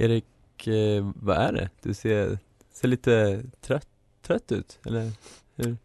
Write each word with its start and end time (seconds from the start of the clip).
Erik, 0.00 0.66
eh, 0.66 1.10
vad 1.14 1.36
är 1.36 1.52
det? 1.52 1.70
Du 1.82 1.94
ser, 1.94 2.38
ser 2.72 2.88
lite 2.88 3.42
trött, 3.60 3.88
trött 4.22 4.52
ut, 4.52 4.78
eller 4.86 5.12
hur? 5.56 5.76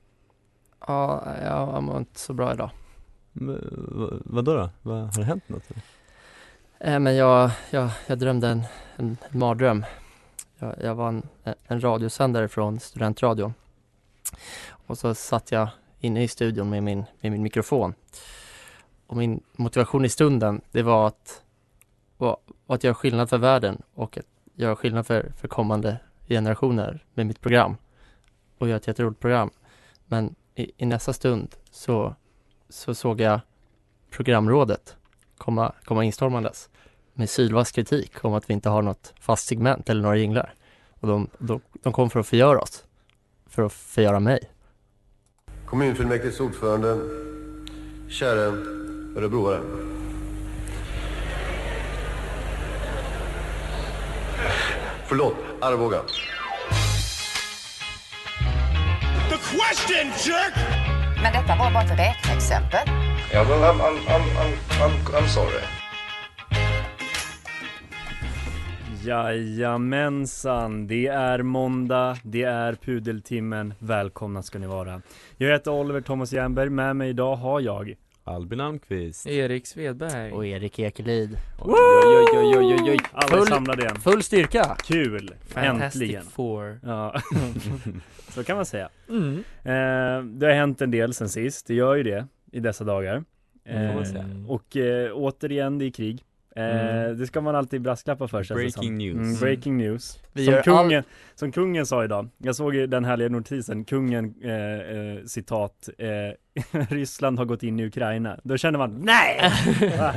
Ja, 0.88 1.24
jag 1.44 1.84
mår 1.84 1.98
inte 1.98 2.20
så 2.20 2.34
bra 2.34 2.54
idag. 2.54 2.70
Men, 3.32 3.88
vad, 3.88 4.22
vadå 4.26 4.54
då? 4.54 4.70
Vad, 4.82 4.98
har 4.98 5.22
det 5.22 5.24
hänt 5.24 5.50
något? 5.50 5.64
Eh, 6.80 7.00
men 7.00 7.16
jag, 7.16 7.52
jag, 7.72 7.90
jag 8.08 8.20
drömde 8.20 8.48
en, 8.48 8.64
en 8.96 9.18
mardröm. 9.32 9.86
Jag, 10.58 10.76
jag 10.82 10.96
var 10.96 11.08
en, 11.08 11.28
en 11.68 11.84
radiosändare 11.84 12.48
från 12.48 12.80
studentradion. 12.80 13.54
Och 14.70 14.98
så 14.98 15.16
satt 15.16 15.52
jag 15.52 15.70
inne 16.00 16.24
i 16.24 16.28
studion 16.28 16.70
med 16.70 16.84
min, 16.84 17.06
med 17.22 17.32
min 17.32 17.44
mikrofon. 17.44 17.94
Och 19.08 19.18
min 19.18 19.44
motivation 19.56 20.06
i 20.06 20.10
stunden, 20.10 20.62
det 20.72 20.82
var 20.82 21.08
att, 21.08 21.42
och 22.24 22.76
att 22.76 22.84
göra 22.84 22.94
skillnad 22.94 23.30
för 23.30 23.38
världen 23.38 23.82
och 23.94 24.18
att 24.18 24.26
göra 24.56 24.76
skillnad 24.76 25.08
för, 25.08 25.32
för 25.38 25.48
kommande 25.48 26.00
generationer 26.28 27.06
med 27.14 27.26
mitt 27.26 27.42
program. 27.42 27.78
Och 28.58 28.68
göra 28.68 28.78
ett 28.78 28.88
jätteroligt 28.88 29.20
program. 29.20 29.50
Men 30.06 30.36
i, 30.56 30.72
i 30.78 30.86
nästa 30.86 31.14
stund 31.14 31.56
så, 31.72 32.16
så 32.70 32.96
såg 32.96 33.22
jag 33.22 33.40
programrådet 34.10 34.98
komma, 35.38 35.74
komma 35.84 36.04
instormandes 36.04 36.70
med 37.14 37.30
sylvass 37.30 37.72
kritik 37.72 38.26
om 38.26 38.34
att 38.34 38.50
vi 38.50 38.54
inte 38.54 38.70
har 38.70 38.82
något 38.82 39.14
fast 39.20 39.48
segment 39.48 39.90
eller 39.90 40.02
några 40.02 40.18
jinglar. 40.18 40.54
Och 41.00 41.08
de, 41.08 41.30
de, 41.38 41.62
de 41.84 41.94
kom 41.94 42.10
för 42.10 42.20
att 42.20 42.28
förgöra 42.28 42.60
oss. 42.60 42.86
För 43.46 43.64
att 43.64 43.74
förgöra 43.74 44.20
mig. 44.20 44.52
Kommunfullmäktiges 45.66 46.40
ordförande, 46.40 46.98
käre 48.10 48.42
örebroare. 49.18 49.62
Förlåt, 55.14 55.36
Arboga. 55.62 56.02
Men 61.22 61.34
detta 61.34 61.56
var 61.60 61.72
bara 61.72 61.84
ett 61.84 62.00
räkneexempel. 62.00 62.80
Ja, 63.34 63.46
men 63.50 63.60
I'm, 63.60 63.80
I'm, 63.80 63.98
I'm, 64.08 64.22
I'm, 64.38 64.54
I'm, 64.82 65.14
I'm 65.14 65.28
sorry. 65.28 65.62
Jajamensan, 69.04 70.88
det 70.88 71.08
är 71.08 71.42
måndag, 71.42 72.18
det 72.24 72.44
är 72.44 72.74
pudeltimmen, 72.74 73.74
välkomna 73.80 74.44
ska 74.44 74.60
ni 74.60 74.68
vara. 74.68 75.02
Jag 75.38 75.52
heter 75.52 75.72
Oliver 75.72 76.02
Thomas 76.02 76.34
Jernberg, 76.34 76.70
med 76.70 76.96
mig 76.96 77.10
idag 77.10 77.36
har 77.36 77.60
jag 77.60 77.94
Albin 78.26 78.60
Almqvist 78.60 79.28
Erik 79.28 79.68
Svedberg 79.68 80.32
Och 80.32 80.46
Erik 80.46 80.80
Ekelid. 80.80 81.38
Oj, 81.60 81.74
oj, 82.06 82.38
oj, 82.38 82.58
oj, 82.58 82.76
oj, 82.82 82.92
oj. 82.92 82.98
Alla 83.14 83.38
är 83.38 83.42
Full- 83.42 83.50
samlade 83.50 83.82
igen. 83.82 83.96
Full 83.96 84.24
styrka! 84.24 84.78
Kul! 84.84 85.34
Fantastic 85.46 86.02
Äntligen! 86.02 86.24
Four 86.24 86.80
Ja, 86.84 87.22
så 88.30 88.44
kan 88.44 88.56
man 88.56 88.66
säga. 88.66 88.90
Mm. 89.10 89.38
Eh, 89.64 90.24
det 90.26 90.46
har 90.46 90.54
hänt 90.54 90.82
en 90.82 90.92
del 90.92 91.14
sen 91.14 91.30
sist, 91.30 91.68
det 91.68 91.74
gör 91.74 91.96
ju 91.96 92.04
det 92.04 92.28
i 92.52 92.60
dessa 92.60 92.84
dagar. 92.84 93.24
Eh, 93.66 93.98
och 94.48 94.78
eh, 94.78 95.12
återigen, 95.14 95.78
det 95.78 95.86
är 95.86 95.92
krig. 95.92 96.24
Eh, 96.56 96.64
Mm. 96.64 97.18
Det 97.18 97.28
ska 97.28 97.42
man 97.42 97.56
alltid 97.56 97.82
brasklappa 97.82 98.28
för 98.28 98.44
känns 98.44 98.48
det 98.50 98.54
Breaking 98.64 98.84
som. 98.84 98.98
news. 98.98 99.16
Mm, 99.16 99.40
breaking 99.40 99.78
news. 99.78 100.20
Vi 100.34 100.46
som, 100.46 100.62
kungen, 100.64 101.04
som 101.36 101.52
kungen 101.52 101.86
sa 101.86 102.04
idag, 102.04 102.30
jag 102.38 102.56
såg 102.56 102.76
ju 102.76 102.88
den 102.88 103.06
härliga 103.06 103.30
notisen, 103.30 103.86
kungen, 103.86 104.34
eh, 104.44 104.52
eh, 104.52 105.24
citat, 105.26 105.90
eh, 105.98 106.08
Ryssland 106.90 107.38
har 107.38 107.46
gått 107.46 107.64
in 107.64 107.80
i 107.80 107.86
Ukraina. 107.86 108.40
Då 108.44 108.58
känner 108.58 108.80
man, 108.80 109.02
nej! 109.02 109.52
Va? 110.00 110.14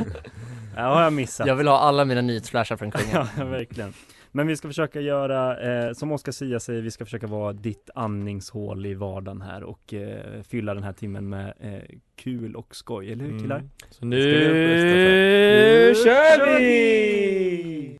Ja, 0.76 0.82
har 0.94 1.02
jag 1.02 1.12
missat. 1.12 1.46
Jag 1.46 1.56
vill 1.56 1.68
ha 1.68 1.78
alla 1.78 2.04
mina 2.04 2.20
nyhetsflashar 2.20 2.76
från 2.76 2.90
kungen. 2.90 3.26
Ja, 3.38 3.44
verkligen. 3.44 3.92
Men 4.36 4.46
vi 4.46 4.56
ska 4.56 4.68
försöka 4.68 5.00
göra, 5.00 5.60
eh, 5.60 5.92
som 5.92 6.12
Oskar 6.12 6.32
Sia 6.32 6.60
säger, 6.60 6.82
vi 6.82 6.90
ska 6.90 7.04
försöka 7.04 7.26
vara 7.26 7.52
ditt 7.52 7.90
andningshål 7.94 8.86
i 8.86 8.94
vardagen 8.94 9.42
här 9.42 9.62
och 9.62 9.94
eh, 9.94 10.42
fylla 10.42 10.74
den 10.74 10.82
här 10.82 10.92
timmen 10.92 11.28
med 11.28 11.54
eh, 11.60 11.98
kul 12.16 12.56
och 12.56 12.76
skoj, 12.76 13.12
eller 13.12 13.24
hur 13.24 13.38
killar? 13.38 13.58
Mm. 13.58 13.70
Så 13.88 13.94
Ska 13.94 14.06
vi 14.06 14.10
nu 14.10 15.94
på 15.94 16.00
kör 16.04 16.58
vi! 16.58 17.98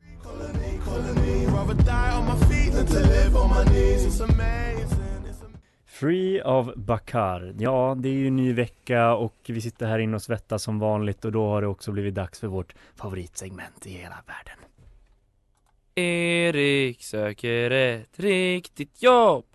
Free 5.85 6.41
of 6.41 6.75
Bakar. 6.75 7.55
Ja, 7.59 7.95
det 7.99 8.09
är 8.09 8.13
ju 8.13 8.29
ny 8.29 8.53
vecka 8.53 9.13
och 9.13 9.35
vi 9.47 9.61
sitter 9.61 9.87
här 9.87 9.99
inne 9.99 10.15
och 10.15 10.21
svettas 10.21 10.63
som 10.63 10.79
vanligt 10.79 11.25
och 11.25 11.31
då 11.31 11.47
har 11.47 11.61
det 11.61 11.67
också 11.67 11.91
blivit 11.91 12.15
dags 12.15 12.39
för 12.39 12.47
vårt 12.47 12.75
favoritsegment 12.95 13.85
i 13.85 13.89
hela 13.89 14.15
världen. 14.27 14.66
Erik 15.99 17.03
söker 17.03 17.71
ett 17.71 18.19
riktigt 18.19 19.03
jobb 19.03 19.45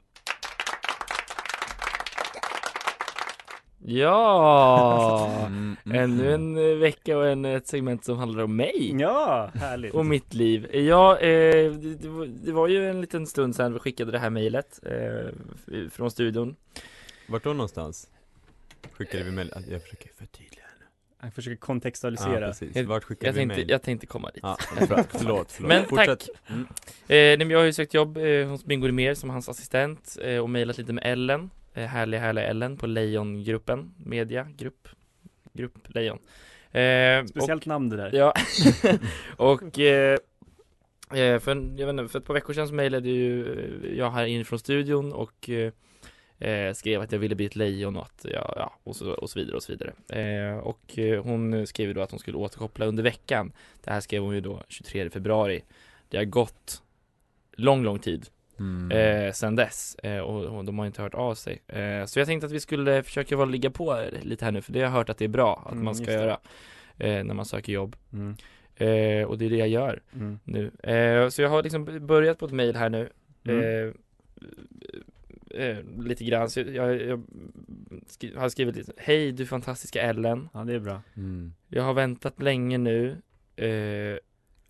Ja! 3.85 5.37
Mm, 5.47 5.77
mm, 5.85 5.99
Ännu 5.99 6.35
en 6.35 6.81
vecka 6.81 7.19
och 7.19 7.29
en, 7.29 7.45
ett 7.45 7.67
segment 7.67 8.05
som 8.05 8.19
handlar 8.19 8.43
om 8.43 8.57
mig 8.57 8.97
Ja, 9.01 9.51
härligt. 9.55 9.95
och 9.95 10.07
mitt 10.07 10.35
liv. 10.35 10.77
Ja, 10.77 11.19
eh, 11.19 11.73
det, 11.73 11.95
det, 12.27 12.53
var, 12.53 12.69
ju 12.69 12.91
en 12.91 13.01
liten 13.01 13.27
stund 13.27 13.57
sedan 13.57 13.73
vi 13.73 13.79
skickade 13.79 14.13
det 14.13 14.19
här 14.19 14.31
mejlet 14.31 14.81
eh, 14.83 15.89
från 15.91 16.11
studion. 16.11 16.57
Vart 17.29 17.45
då 17.45 17.53
någonstans? 17.53 18.09
Skickade 18.93 19.25
vi 19.25 19.31
mail? 19.31 19.53
Jag 19.71 19.83
försöker 19.83 20.11
förtydliga 20.19 20.62
Jag 21.25 21.35
försöker 21.35 21.57
Ja 21.57 21.61
kontextualisera. 21.67 22.47
precis, 22.47 22.77
Jag- 22.77 22.85
vart 22.85 23.05
skickade 23.05 23.27
Jag 23.27 23.33
vi 23.33 23.39
tänkte, 23.39 23.57
mail? 23.57 23.71
jag 23.71 23.83
tänkte 23.83 24.07
komma 24.07 24.31
dit. 24.35 24.41
Ja, 24.43 24.57
förlåt, 24.79 25.07
förlåt. 25.13 25.61
Men 25.61 25.85
Fortsätt. 25.85 26.07
tack! 26.21 26.29
Mm. 26.51 26.61
Eh, 26.63 26.67
nej, 27.09 27.39
men 27.39 27.51
jag 27.51 27.59
har 27.59 27.65
ju 27.65 27.73
sökt 27.73 27.95
jobb 27.95 28.17
eh, 28.17 28.47
hos 28.49 28.65
Bingo 28.65 28.87
Rimér 28.87 29.15
som 29.15 29.31
hans 29.31 29.49
assistent 29.49 30.17
eh, 30.23 30.39
och 30.39 30.51
mejlat 30.51 30.79
lite 30.79 30.93
med 30.93 31.05
Ellen, 31.07 31.51
eh, 31.75 31.85
härliga 31.87 32.21
härliga 32.21 32.45
Ellen 32.47 32.77
på 32.77 32.87
Lejongruppen, 32.87 33.95
media, 34.05 34.47
grupp, 34.57 34.89
grupp 35.53 35.79
Lejon. 35.95 36.19
Eh, 36.73 37.25
Speciellt 37.25 37.67
namn 37.67 37.89
det 37.89 37.97
där. 37.97 38.07
Och, 38.09 38.15
ja, 38.15 38.35
och 39.37 39.79
eh, 39.79 40.19
eh, 41.15 41.39
för, 41.39 41.79
jag 41.79 41.87
vet 41.87 41.89
inte, 41.89 42.09
för 42.09 42.19
ett 42.19 42.25
par 42.25 42.35
veckor 42.35 42.53
sedan 42.55 42.69
så 42.69 42.75
mejlade 42.75 43.09
ju 43.09 43.53
eh, 43.93 43.99
jag 43.99 44.11
här 44.11 44.25
inifrån 44.27 44.59
studion 44.59 45.13
och 45.13 45.51
eh, 46.51 46.73
skrev 46.73 47.01
att 47.01 47.13
jag 47.13 47.19
ville 47.19 47.35
bli 47.35 47.47
ett 47.47 47.57
lejon 47.57 47.97
och 47.97 48.03
att, 48.03 48.27
ja, 48.33 48.53
ja 48.57 48.73
och, 48.85 48.97
så, 48.97 49.11
och 49.13 49.31
så 49.31 49.39
vidare 49.39 49.57
och 49.57 49.63
så 49.63 49.73
vidare. 49.73 49.93
Eh, 50.23 50.59
och 50.59 50.99
eh, 50.99 51.23
hon 51.25 51.67
skrev 51.67 51.95
då 51.95 52.01
att 52.03 52.11
hon 52.11 52.21
skulle 52.21 52.37
återkoppla 52.37 52.87
under 52.87 53.03
veckan. 53.03 53.53
Det 53.85 53.91
här 53.91 54.01
skrev 54.01 54.23
hon 54.23 54.35
ju 54.35 54.41
då 54.41 54.63
23 54.69 55.11
februari. 55.11 55.63
Det 56.09 56.17
har 56.17 56.25
gått 56.25 56.83
lång, 57.53 57.83
lång 57.85 57.99
tid 57.99 58.27
Mm. 58.59 58.91
eh, 59.27 59.33
sen 59.33 59.57
dess 59.57 59.95
eh, 59.95 60.19
och, 60.19 60.45
och 60.59 60.65
de 60.65 60.79
har 60.79 60.87
inte 60.87 61.03
hört 61.03 61.15
av 61.15 61.35
sig. 61.35 61.63
Eh, 61.69 62.05
så 62.05 62.19
jag 62.19 62.27
tänkte 62.27 62.47
att 62.47 62.53
vi 62.53 62.61
skulle 62.61 63.03
försöka 63.03 63.37
vara 63.37 63.47
ligga 63.49 63.71
på 63.71 64.05
lite 64.23 64.45
här 64.45 64.53
nu 64.53 64.63
för 64.63 64.73
det 64.73 64.79
har 64.79 64.85
jag 64.87 64.91
hört 64.93 65.09
att 65.11 65.19
det 65.19 65.25
är 65.25 65.29
bra 65.29 65.63
att 65.67 65.73
Mm, 65.73 65.85
man 65.85 65.95
ska 65.95 66.13
göra 66.13 66.39
eh, 66.99 67.25
när 67.25 67.35
man 67.35 67.47
söker 67.47 67.73
jobb. 67.73 67.97
Mm. 68.13 68.37
Eh, 68.77 69.27
och 69.27 69.39
det 69.39 69.45
är 69.45 69.51
det 69.51 69.57
jag 69.57 69.69
gör 69.69 70.03
Mm. 70.15 70.39
nu. 70.45 70.71
Så 71.31 71.43
jag 71.43 71.49
har 71.49 71.63
liksom 71.63 72.07
börjat 72.07 72.39
på 72.39 72.47
ett 72.47 72.53
mail 72.53 72.77
här 72.77 72.89
nu. 72.89 73.11
Eh, 75.55 75.77
lite 76.05 76.25
grann, 76.25 76.51
så 76.51 76.61
jag, 76.61 77.03
jag 77.03 77.23
skri- 78.07 78.37
har 78.37 78.49
skrivit 78.49 78.77
lite 78.77 78.93
Hej 78.97 79.33
du 79.33 79.47
fantastiska 79.47 80.03
Ellen 80.03 80.49
Ja, 80.55 80.65
det 80.65 80.75
är 80.75 80.79
bra. 80.81 81.03
Mm. 81.17 81.53
Jag 81.69 81.83
har 81.83 81.95
väntat 81.95 82.43
länge 82.43 82.79
nu 82.79 83.17
eh, 83.57 84.19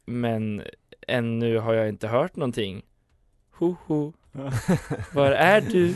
Men 0.06 0.62
ännu 1.08 1.58
har 1.58 1.74
jag 1.74 1.88
inte 1.88 2.08
hört 2.08 2.36
någonting. 2.36 2.82
Ho 3.52 3.76
ho. 3.86 4.12
Var 5.14 5.30
är 5.30 5.60
du? 5.60 5.94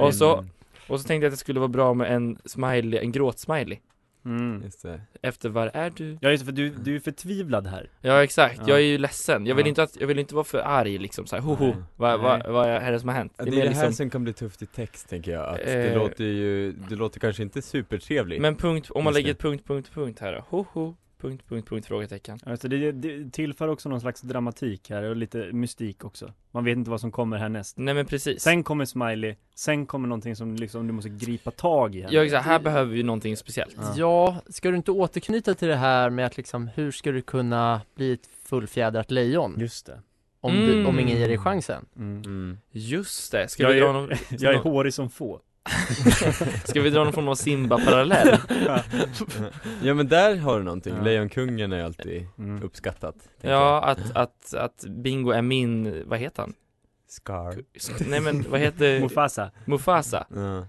Och 0.00 0.14
så, 0.14 0.44
och 0.88 1.00
så 1.00 1.06
tänkte 1.06 1.24
jag 1.24 1.30
att 1.30 1.32
det 1.32 1.36
skulle 1.40 1.60
vara 1.60 1.68
bra 1.68 1.94
med 1.94 2.12
en 2.12 2.38
smiley, 2.44 3.00
en 3.00 3.12
gråtsmiley. 3.12 3.78
Mm. 4.26 4.62
Just 4.64 4.82
det. 4.82 5.00
Efter 5.22 5.48
var 5.48 5.70
är 5.74 5.92
du? 5.96 6.18
Ja 6.20 6.30
just 6.30 6.42
det, 6.42 6.46
för 6.46 6.52
du, 6.52 6.70
du 6.70 6.96
är 6.96 7.00
förtvivlad 7.00 7.66
här. 7.66 7.90
Ja 8.00 8.22
exakt, 8.24 8.58
Ja. 8.58 8.64
jag 8.68 8.78
är 8.78 8.82
ju 8.84 8.98
ledsen. 8.98 9.46
Jag 9.46 9.54
vill 9.54 9.66
Ja. 9.66 9.68
inte 9.68 9.82
att, 9.82 9.96
jag 10.00 10.06
vill 10.06 10.18
inte 10.18 10.34
vara 10.34 10.44
för 10.44 10.58
arg 10.58 10.98
liksom 10.98 11.26
såhär, 11.26 11.42
ho 11.42 11.54
ho, 11.54 11.64
Nej. 11.66 11.74
vad, 11.96 12.20
vad, 12.20 12.46
vad 12.46 12.68
är 12.68 12.92
det 12.92 13.00
som 13.00 13.08
har 13.08 13.16
hänt? 13.16 13.32
Det 13.36 13.44
det 13.44 13.50
är 13.50 13.52
är 13.52 13.56
mer 13.56 13.62
det 13.62 13.68
här 13.74 13.82
liksom, 13.88 13.92
som 13.92 14.10
kan 14.10 14.24
bli 14.24 14.32
tufft 14.32 14.62
i 14.62 14.66
text 14.66 15.08
tänker 15.08 15.32
jag, 15.32 15.48
att 15.48 15.56
det 15.56 15.86
Eh. 15.92 15.98
låter 15.98 16.24
ju, 16.24 16.72
det 16.72 16.94
låter 16.96 17.20
kanske 17.20 17.42
inte 17.42 17.62
supertrevligt 17.62 18.42
men 18.42 18.56
punkt, 18.56 18.90
om 18.90 19.04
man 19.04 19.14
lägger 19.14 19.26
det. 19.26 19.30
ett 19.32 19.38
punkt, 19.40 19.64
punkt, 19.66 19.90
punkt 19.94 20.20
här 20.20 20.32
då, 20.32 20.44
ho 20.48 20.66
ho, 20.72 20.94
punkt, 21.20 21.44
punkt, 21.48 21.68
punkt, 21.68 21.86
frågetecken. 21.86 22.38
Alltså 22.46 22.68
det, 22.68 22.92
det 22.92 23.30
tillför 23.32 23.68
också 23.68 23.88
någon 23.88 24.00
slags 24.00 24.20
dramatik 24.20 24.90
här 24.90 25.02
och 25.02 25.16
lite 25.16 25.52
mystik 25.52 26.04
också. 26.04 26.32
Man 26.50 26.64
vet 26.64 26.76
inte 26.76 26.90
vad 26.90 27.00
som 27.00 27.12
kommer 27.12 27.36
härnäst. 27.36 27.76
Nej 27.78 27.94
men 27.94 28.06
precis. 28.06 28.42
Sen 28.42 28.64
kommer 28.64 28.84
smiley, 28.84 29.34
sen 29.54 29.86
kommer 29.86 30.08
någonting 30.08 30.36
som 30.36 30.56
liksom 30.56 30.86
du 30.86 30.92
måste 30.92 31.08
gripa 31.10 31.50
tag 31.50 31.94
i. 31.96 32.02
här. 32.02 32.08
Ja 32.12 32.24
exakt, 32.24 32.46
här 32.46 32.58
behöver 32.58 32.92
vi 32.92 33.02
någonting 33.02 33.36
speciellt. 33.36 33.76
Ja. 33.78 33.94
Ja, 33.96 34.36
ska 34.48 34.70
du 34.70 34.76
inte 34.76 34.90
återknyta 34.90 35.54
till 35.54 35.68
det 35.68 35.76
här 35.76 36.10
med 36.10 36.26
att 36.26 36.36
liksom, 36.36 36.68
hur 36.74 36.90
ska 36.92 37.12
du 37.12 37.22
kunna 37.22 37.80
bli 37.94 38.12
ett 38.12 38.26
fullfjädrat 38.44 39.10
lejon? 39.10 39.54
Just 39.58 39.86
det. 39.86 40.00
Om, 40.40 40.52
du, 40.54 40.72
Mm. 40.72 40.86
om 40.86 41.00
ingen 41.00 41.18
ger 41.18 41.28
dig 41.28 41.38
chansen? 41.38 41.86
Mm. 41.96 42.22
mm. 42.24 42.58
Just 42.70 43.32
det, 43.32 43.48
ska 43.48 43.62
Jag 43.62 43.70
vi 43.70 43.76
är- 43.78 43.82
dra 43.82 43.92
någon, 43.92 44.10
Jag 44.30 44.54
är 44.54 44.58
hårig 44.58 44.94
som 44.94 45.10
få. 45.10 45.40
Ska 46.64 46.80
vi 46.80 46.90
dra 46.90 47.04
någon 47.04 47.12
form 47.12 47.28
av 47.28 47.34
Simba-parallell? 47.34 48.38
Ja 49.82 49.94
men 49.94 50.08
där 50.08 50.36
har 50.36 50.58
du 50.58 50.64
någonting, 50.64 50.94
Ja. 50.98 51.02
Lejonkungen 51.04 51.72
är 51.72 51.84
alltid 51.84 52.26
Mm. 52.38 52.62
uppskattat 52.62 53.14
Ja, 53.40 53.82
att, 53.84 54.16
att, 54.16 54.54
att 54.54 54.84
Bingo 54.88 55.30
är 55.30 55.42
min, 55.42 56.02
vad 56.06 56.18
heter 56.18 56.42
han? 56.42 56.54
Scar 57.08 57.54
Nej 58.08 58.20
men 58.20 58.44
vad 58.50 58.60
heter 58.60 59.00
Mufasa. 59.00 59.50
Mufasa? 59.64 60.26
ja. 60.34 60.66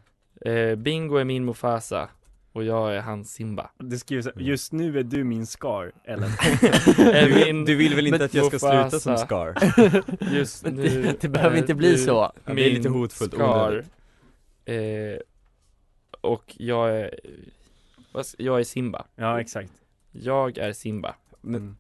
Eh, 0.51 0.75
Bingo 0.75 1.15
är 1.17 1.23
min 1.23 1.45
Mufasa 1.45 2.09
och 2.53 2.63
jag 2.63 2.95
är 2.95 3.01
hans 3.01 3.31
Simba. 3.33 3.69
Det 3.79 3.97
skriver 3.97 4.21
så 4.23 4.31
här, 4.35 4.41
just 4.41 4.71
nu 4.73 5.00
är 5.00 5.03
du 5.03 5.23
min 5.23 5.45
Scar, 5.47 5.91
Ellen. 6.05 6.29
Du, 6.97 7.33
min- 7.33 7.33
vill, 7.33 7.65
du 7.65 7.75
vill 7.75 7.95
väl 7.95 8.07
inte 8.07 8.25
att 8.25 8.33
jag 8.33 8.45
ska 8.45 8.59
sluta 8.59 9.00
som 9.00 9.11
Mufasa. 9.11 9.25
Scar? 9.25 10.33
Just 10.35 10.65
nu 10.65 11.01
det, 11.03 11.21
det 11.21 11.29
behöver 11.29 11.57
inte 11.57 11.73
bli 11.73 11.91
du 11.91 11.97
så. 11.97 12.31
Ja, 12.45 12.53
det 12.53 12.65
är 12.65 12.71
lite 12.71 12.89
hotfullt, 12.89 13.33
Scar. 13.33 13.67
onödigt. 13.67 13.91
Eh, 14.67 15.19
och 16.21 16.55
jag 16.57 16.89
är, 16.99 17.19
jag 18.37 18.59
är 18.59 18.63
Simba. 18.63 19.05
Ja, 19.15 19.41
exakt. 19.41 19.71
Jag 20.11 20.57
är 20.57 20.73
Simba. 20.73 21.15
Men, 21.41 21.55
Mm. 21.55 21.75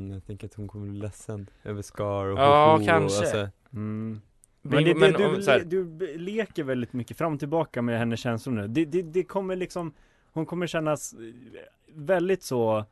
mm, 0.00 0.12
jag 0.12 0.26
tänker 0.26 0.46
att 0.46 0.54
hon 0.54 0.68
kommer 0.68 0.86
bli 0.90 0.98
ledsen 0.98 1.46
över 1.64 1.82
Scar 1.82 2.24
och 2.26 2.38
Ja, 2.38 2.76
ho-ho 2.76 2.86
kanske. 2.86 3.18
och 3.18 3.22
alltså, 3.22 3.48
Mm. 3.72 4.20
Men, 4.62 4.84
det, 4.84 4.94
men 4.94 5.12
det, 5.12 5.26
om, 5.26 5.34
du, 5.34 5.42
så 5.42 5.50
här, 5.50 5.60
du 5.64 6.16
leker 6.18 6.64
väldigt 6.64 6.92
mycket 6.92 7.16
fram 7.16 7.32
och 7.32 7.38
tillbaka 7.38 7.82
med 7.82 7.98
hennes 7.98 8.20
känslor 8.20 8.54
nu. 8.54 8.68
Det, 8.68 8.84
det, 8.84 9.02
det 9.02 9.22
kommer 9.24 9.56
liksom, 9.56 9.92
hon 10.32 10.46
kommer 10.46 10.66
kännas 10.66 11.12
eh, 11.12 11.18
väldigt 11.94 12.42
så 12.42 12.84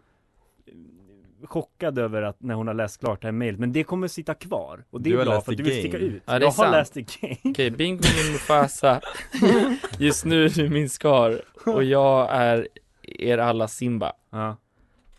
chockad 1.44 1.98
över 1.98 2.22
att 2.22 2.42
när 2.42 2.54
hon 2.54 2.66
har 2.66 2.74
läst 2.74 3.00
klart 3.00 3.20
det 3.22 3.26
här 3.26 3.32
mejlet, 3.32 3.60
men 3.60 3.72
det 3.72 3.84
kommer 3.84 4.08
sitta 4.08 4.34
kvar. 4.34 4.84
Och 4.90 5.00
det 5.00 5.10
Du 5.10 5.14
är 5.14 5.18
har 5.18 5.24
bra 5.24 5.40
för 5.40 5.52
att 5.52 5.58
du 5.58 5.64
vill 5.64 5.78
sticka 5.78 5.98
ut. 5.98 6.22
Ja, 6.26 6.32
det 6.32 6.36
är 6.36 6.40
jag 6.40 6.46
har 6.46 6.52
sant. 6.52 6.72
läst 6.72 6.94
The 6.94 7.02
Game. 7.20 7.36
Okej, 7.44 7.70
Bingo 7.70 7.98
är 8.04 8.24
min 8.24 8.32
Mufasa. 8.32 9.00
Just 9.98 10.24
nu 10.24 10.44
är 10.44 10.48
du 10.48 10.68
min 10.70 10.90
Scar 10.90 11.40
och 11.66 11.84
jag 11.84 12.28
är 12.30 12.68
er 13.02 13.38
alla 13.38 13.68
Simba. 13.68 14.12
Ja. 14.30 14.56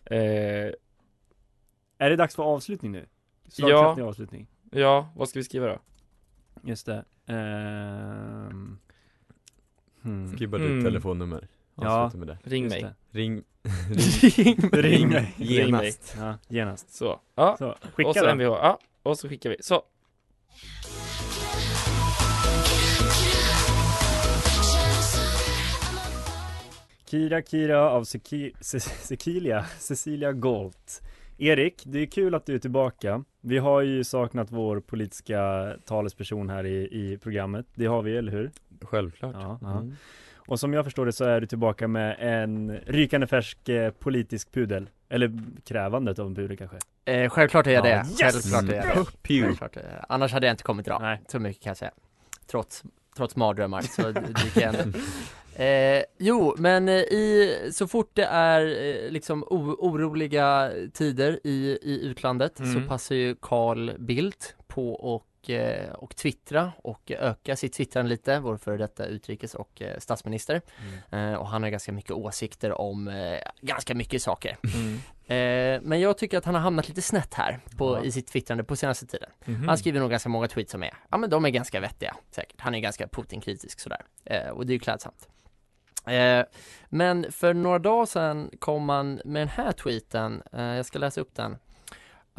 Eh, 0.06 0.72
Är 1.98 2.10
det 2.10 2.16
dags 2.16 2.36
för 2.36 2.44
avslutning 2.44 2.92
nu? 2.92 3.06
Ja. 3.56 4.02
Avslutning. 4.04 4.48
ja, 4.72 5.10
vad 5.16 5.30
ska 5.30 5.40
vi 5.40 5.44
skriva 5.44 5.68
då? 5.68 5.80
Just 6.64 6.86
det. 6.86 7.06
Ehm. 7.28 8.78
Hmm. 10.04 10.28
skriv 10.36 10.50
bara 10.50 10.62
Mm. 10.62 10.76
ditt 10.76 10.86
telefonnummer 10.86 11.48
Ja. 11.86 12.12
Med 12.16 12.28
det 12.28 12.38
Ring 12.44 12.64
Just 12.64 12.76
mig. 12.82 12.84
det. 13.12 13.20
Ring, 13.20 13.44
Ring 14.72 15.10
mig. 15.10 15.36
Ring 15.38 15.72
mig. 15.72 15.86
genast 15.86 16.16
Ja, 16.20 16.38
genast. 16.48 16.94
Så, 16.96 17.20
ja. 17.36 17.56
Så, 17.60 17.70
och 17.70 17.78
skicka 17.94 18.14
så 18.14 18.26
då. 18.26 18.36
MVH, 18.36 18.44
ja. 18.44 18.80
Och 19.04 19.20
så 19.20 19.30
skickar 19.30 19.50
vi. 19.50 19.56
Så. 19.60 19.82
Kira 27.06 27.42
Kira 27.42 27.90
av 27.90 28.04
Seki- 28.04 28.52
Ce- 28.62 28.80
Cecilia, 29.08 29.66
Cecilia 29.80 30.32
Golt. 30.34 31.02
Erik, 31.38 31.84
det 31.86 32.00
är 32.00 32.06
kul 32.06 32.36
att 32.36 32.46
du 32.46 32.56
är 32.56 32.60
tillbaka. 32.60 33.24
Vi 33.42 33.58
har 33.58 33.82
ju 33.82 34.04
saknat 34.04 34.52
vår 34.52 34.80
politiska 34.80 35.74
talesperson 35.86 36.50
här 36.50 36.66
i, 36.66 36.76
i 36.92 37.18
programmet. 37.18 37.66
Det 37.76 37.86
har 37.86 38.02
vi, 38.02 38.18
eller 38.18 38.32
hur? 38.32 38.52
Självklart 38.82 39.36
ja. 39.40 39.60
Mm. 39.78 39.96
Och 40.50 40.60
som 40.60 40.74
jag 40.74 40.86
förstår 40.86 41.06
det 41.06 41.12
så 41.14 41.24
är 41.26 41.42
du 41.42 41.48
tillbaka 41.48 41.88
med 41.88 42.16
en 42.20 42.78
rykande 42.78 43.28
färsk 43.28 43.70
eh, 43.70 43.92
politisk 43.92 44.52
pudel. 44.52 44.90
Eller 45.10 45.40
krävandet 45.66 46.20
av 46.20 46.28
en 46.28 46.36
pudel 46.36 46.58
kanske. 46.58 46.78
Eh, 47.06 47.30
självklart 47.30 47.68
är 47.68 47.72
jag 47.72 47.86
Ja, 47.86 47.90
det. 47.90 48.26
yes! 48.26 48.52
Självklart 48.52 48.64
är 48.70 48.76
jag 48.76 48.86
det. 48.86 49.42
Självklart 49.44 49.76
är 49.78 49.82
jag 49.82 49.90
det. 49.92 50.06
Annars 50.10 50.32
hade 50.32 50.48
jag 50.48 50.54
inte 50.54 50.64
kommit 50.64 50.88
idag. 50.88 51.02
Nej. 51.02 51.22
Så 51.28 51.40
mycket 51.40 51.64
kan 51.64 51.70
jag 51.70 51.78
säga. 51.78 51.92
Trots, 52.48 52.84
trots 53.18 53.36
mardrömmar 53.36 53.82
så 53.82 54.12
dyker 54.12 54.62
jag 54.62 54.76
ändå. 54.76 55.00
Eh, 55.64 56.04
jo, 56.20 56.56
men 56.58 56.90
eh, 56.90 56.96
i, 56.96 57.70
så 57.74 57.88
fort 57.88 58.12
det 58.14 58.24
är 58.26 58.62
eh, 59.06 59.12
liksom 59.12 59.44
o- 59.44 59.76
oroliga 59.80 60.72
tider 60.94 61.40
i, 61.44 61.78
i 61.82 62.00
utlandet 62.06 62.60
Mm. 62.60 62.74
så 62.74 62.90
passar 62.90 63.16
ju 63.16 63.36
Carl 63.42 63.92
Bildt 64.00 64.56
på 64.68 64.96
och, 65.44 65.50
eh, 65.50 65.92
och 65.94 66.16
twittra 66.16 66.72
och 66.84 67.12
öka 67.12 67.56
sitt 67.56 67.74
twittrande 67.74 68.10
lite, 68.10 68.40
vår 68.40 68.58
före 68.58 68.78
detta 68.78 69.06
utrikes 69.06 69.56
och 69.56 69.82
eh, 69.82 69.98
statsminister. 70.00 70.62
Eh, 71.12 71.34
och 71.34 71.48
han 71.48 71.64
har 71.64 71.70
ganska 71.70 71.92
mycket 71.92 72.12
åsikter 72.12 72.82
om 72.82 73.12
ganska 73.62 73.96
mycket 73.96 74.22
saker. 74.22 74.58
Mm. 74.64 75.00
Men 75.84 76.00
jag 76.00 76.18
tycker 76.18 76.38
att 76.38 76.46
han 76.46 76.56
har 76.56 76.62
hamnat 76.62 76.88
lite 76.88 77.02
snett 77.02 77.34
här 77.34 77.60
på, 77.78 77.98
Ja. 77.98 78.04
i 78.04 78.12
sitt 78.12 78.28
twittrande 78.28 78.64
på 78.64 78.76
senaste 78.76 79.06
tiden. 79.08 79.30
Mhm. 79.46 79.68
Han 79.68 79.78
skriver 79.78 80.00
nog 80.00 80.10
ganska 80.10 80.30
många 80.30 80.48
tweets 80.48 80.72
som 80.72 80.84
är, 80.84 80.94
ja 81.10 81.18
men 81.18 81.30
de 81.30 81.46
är 81.46 81.50
ganska 81.50 81.80
vettiga 81.80 82.16
säkert. 82.32 82.62
Han 82.62 82.76
är 82.76 82.80
ganska 82.80 83.08
Putin-kritisk 83.08 83.80
sådär. 83.80 84.02
Och 84.52 84.66
det 84.66 84.72
är 84.72 84.74
ju 84.74 84.80
klädsamt. 84.80 85.30
Men 86.90 87.32
för 87.32 87.54
några 87.54 87.80
dagar 87.80 88.06
sedan 88.06 88.52
kom 88.60 88.90
han 88.90 89.22
med 89.26 89.42
den 89.42 89.48
här 89.50 89.72
tweeten, 89.72 90.44
jag 90.52 90.86
ska 90.86 91.00
läsa 91.00 91.22
upp 91.22 91.36
den. 91.36 91.58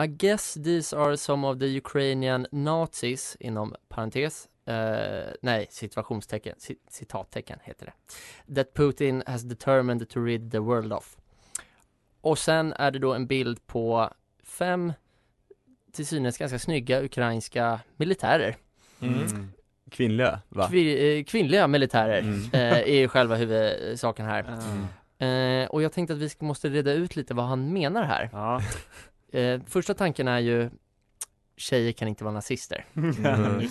I 0.04 0.06
guess 0.06 0.54
these 0.54 0.96
are 0.96 1.16
some 1.16 1.46
of 1.46 1.58
the 1.58 1.66
Ukrainian 1.66 2.46
Nazis, 2.52 3.36
inom 3.40 3.74
parentes, 3.88 4.48
eh, 4.66 5.32
nej, 5.42 5.66
situationstecken, 5.70 6.54
ci- 6.58 6.76
citattecken 6.90 7.58
heter 7.62 7.86
det. 7.86 8.54
That 8.54 8.74
Putin 8.74 9.22
has 9.26 9.42
determined 9.42 10.08
to 10.08 10.20
rid 10.24 10.50
the 10.52 10.58
world 10.58 10.92
of. 10.92 11.16
Och 12.20 12.38
sen 12.38 12.72
är 12.72 12.90
det 12.90 12.98
då 12.98 13.14
en 13.14 13.26
bild 13.26 13.66
på 13.66 14.10
fem 14.44 14.92
till 15.92 16.06
synes 16.06 16.38
ganska 16.38 16.58
snygga 16.58 17.02
ukrainska 17.02 17.80
militärer. 17.96 18.56
Mm. 19.00 19.52
Kvinnliga 19.90 20.40
va? 20.48 20.68
Kvi- 20.72 21.18
eh, 21.18 21.24
kvinnliga 21.24 21.66
militärer 21.66 22.18
Mm. 22.18 22.44
eh, 22.52 22.78
är 22.78 22.94
ju 23.00 23.08
själva 23.08 23.36
huvudsaken 23.36 24.26
här. 24.26 24.44
Ah. 24.48 25.24
Eh, 25.24 25.66
och 25.66 25.82
jag 25.82 25.92
tänkte 25.92 26.14
att 26.14 26.20
vi 26.20 26.30
måste 26.38 26.68
reda 26.68 26.92
ut 26.92 27.16
lite 27.16 27.34
vad 27.34 27.46
han 27.46 27.72
menar 27.72 28.02
här. 28.04 28.28
Ja. 28.32 28.60
Eh, 29.32 29.60
första 29.66 29.94
tanken 29.94 30.28
är 30.28 30.38
ju 30.38 30.70
Tjejer 31.56 31.92
kan 31.92 32.08
inte 32.08 32.24
vara 32.24 32.34
nazister. 32.34 32.84
Mm. 32.94 33.62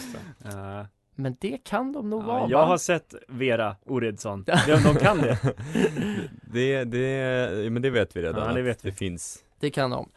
Ja. 0.44 0.88
Men 1.16 1.36
det 1.40 1.58
kan 1.64 1.92
de 1.94 2.10
nog 2.10 2.24
vara 2.24 2.40
Ja, 2.40 2.48
jag 2.50 2.58
va? 2.60 2.66
har 2.66 2.78
sett 2.78 3.14
Vera 3.28 3.76
Oredsson. 3.86 4.44
De, 4.44 4.82
de 4.84 4.96
kan 4.96 5.18
det. 5.18 5.38
Det, 6.54 6.84
det, 6.84 7.72
men 7.72 7.82
det 7.82 7.90
vet 7.90 8.16
vi 8.16 8.22
redan 8.22 8.48
Ja, 8.48 8.54
det 8.54 8.62
vet 8.62 8.86
vi. 8.86 8.90
det 8.90 8.96
finns 8.96 9.44
Det 9.60 9.70
kan 9.70 9.90
de. 9.90 10.10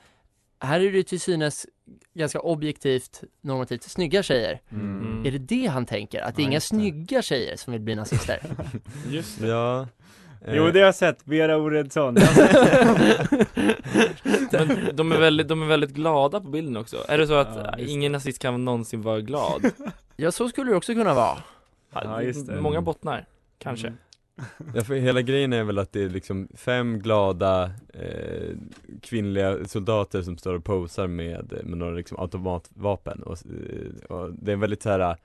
Här 0.61 0.81
är 0.81 0.93
det 0.93 1.03
till 1.03 1.21
synes 1.21 1.67
ganska 2.15 2.41
objektivt, 2.41 3.23
normativt 3.41 3.83
snygga 3.83 4.23
tjejer. 4.23 4.61
Mm. 4.71 5.27
Är 5.27 5.31
det 5.31 5.39
det 5.39 5.67
han 5.67 5.87
tänker? 5.87 6.21
Att 6.23 6.37
det 6.37 6.43
är 6.43 6.45
Ja, 6.45 6.51
inga 6.51 6.61
snygga 6.61 7.23
tjejer 7.23 7.57
som 7.57 7.73
vill 7.73 7.83
bli 7.83 7.95
nazister? 7.95 8.39
Just 9.09 9.41
det. 9.41 9.47
Ja 9.47 9.87
Jo, 10.47 10.71
det 10.71 10.79
har 10.79 10.87
jag 10.87 10.95
sett. 10.95 11.19
Vera 11.25 11.57
Oredsson. 11.57 12.15
Men 14.53 14.97
de 14.97 15.13
är, 15.13 15.19
väldigt, 15.19 15.49
de 15.49 15.63
är 15.63 15.67
väldigt 15.67 15.91
glada 15.91 16.41
på 16.41 16.49
bilden 16.49 16.77
också. 16.77 16.97
Är 17.09 17.19
det 17.19 17.27
så 17.27 17.35
att 17.35 17.57
Ja, 17.57 17.75
ingen 17.79 18.13
nazist 18.13 18.39
kan 18.39 18.65
någonsin 18.65 19.03
vara 19.03 19.21
glad? 19.21 19.71
ja, 20.17 20.33
så 20.33 20.49
skulle 20.49 20.71
det 20.71 20.77
också 20.77 20.95
kunna 20.95 21.15
vara. 21.15 21.39
Ja, 21.93 22.23
just 22.23 22.47
det. 22.47 22.61
Många 22.61 22.81
bottnar, 22.81 23.27
kanske. 23.59 23.87
Mm. 23.87 23.99
Ja 24.75 24.83
för 24.85 24.95
hela 24.95 25.23
grejen 25.23 25.53
är 25.53 25.65
väl 25.65 25.79
att 25.79 25.93
det 25.93 26.03
är 26.03 26.09
liksom 26.09 26.49
fem 26.55 26.99
glada 26.99 27.71
eh, 27.95 28.57
kvinnliga 29.03 29.65
soldater 29.65 30.23
som 30.23 30.39
står 30.39 30.55
och 30.55 30.65
posar 30.65 31.07
med, 31.07 31.53
med 31.65 31.79
några 31.79 31.93
liksom 31.95 32.19
automatvapen 32.21 33.23
och, 33.23 33.39
eh, 33.47 34.17
och 34.17 34.33
det 34.33 34.51
är 34.51 34.55
en 34.55 34.61
väldigt 34.61 34.83
så 34.83 34.91
här 34.91 35.17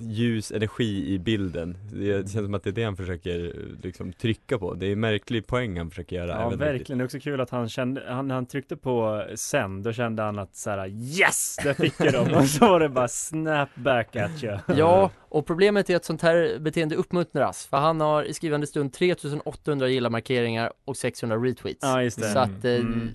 ljus 0.00 0.52
energi 0.52 1.14
i 1.14 1.18
bilden. 1.18 1.76
Det, 1.92 2.12
känns 2.14 2.32
som 2.32 2.54
att 2.54 2.62
det 2.64 2.70
är 2.70 2.72
det 2.72 2.84
han 2.84 2.96
försöker 2.96 3.54
liksom 3.82 4.12
trycka 4.12 4.58
på. 4.58 4.74
Det 4.74 4.86
är 4.86 4.92
en 4.92 5.00
märklig 5.00 5.46
poäng 5.46 5.78
han 5.78 5.90
försöker 5.90 6.16
göra. 6.16 6.28
Ja 6.28 6.48
verkligen, 6.48 6.98
det 6.98 7.02
är 7.02 7.04
också 7.04 7.20
kul 7.20 7.40
att 7.40 7.50
han 7.50 7.68
kände, 7.68 8.04
han, 8.08 8.30
han 8.30 8.46
tryckte 8.46 8.76
på 8.76 9.26
sen, 9.34 9.82
då 9.82 9.92
kände 9.92 10.22
han 10.22 10.38
att 10.38 10.56
såhär 10.56 10.88
yes! 10.88 11.56
Där 11.64 11.74
fick 11.74 11.94
jag 11.98 12.12
dem! 12.12 12.28
Och 12.34 12.44
så 12.44 12.66
var 12.66 12.80
det 12.80 12.88
bara 12.88 13.08
snap 13.08 13.68
back 13.74 14.16
at 14.16 14.44
you 14.44 14.58
Ja, 14.76 15.10
och 15.18 15.46
problemet 15.46 15.90
är 15.90 15.96
att 15.96 16.04
sånt 16.04 16.22
här 16.22 16.58
beteende 16.58 16.96
uppmuntras. 16.96 17.66
För 17.66 17.76
han 17.76 18.00
har 18.00 18.24
i 18.24 18.34
skrivande 18.34 18.66
stund 18.66 18.92
3800 18.92 19.88
gilla-markeringar 19.88 20.72
och 20.84 20.96
600 20.96 21.36
retweets. 21.36 21.78
Ja 21.82 22.02
just 22.02 22.20
det 22.20 22.28
Så 22.28 22.38
att 22.38 22.64
eh, 22.64 22.70
Mm. 22.74 23.10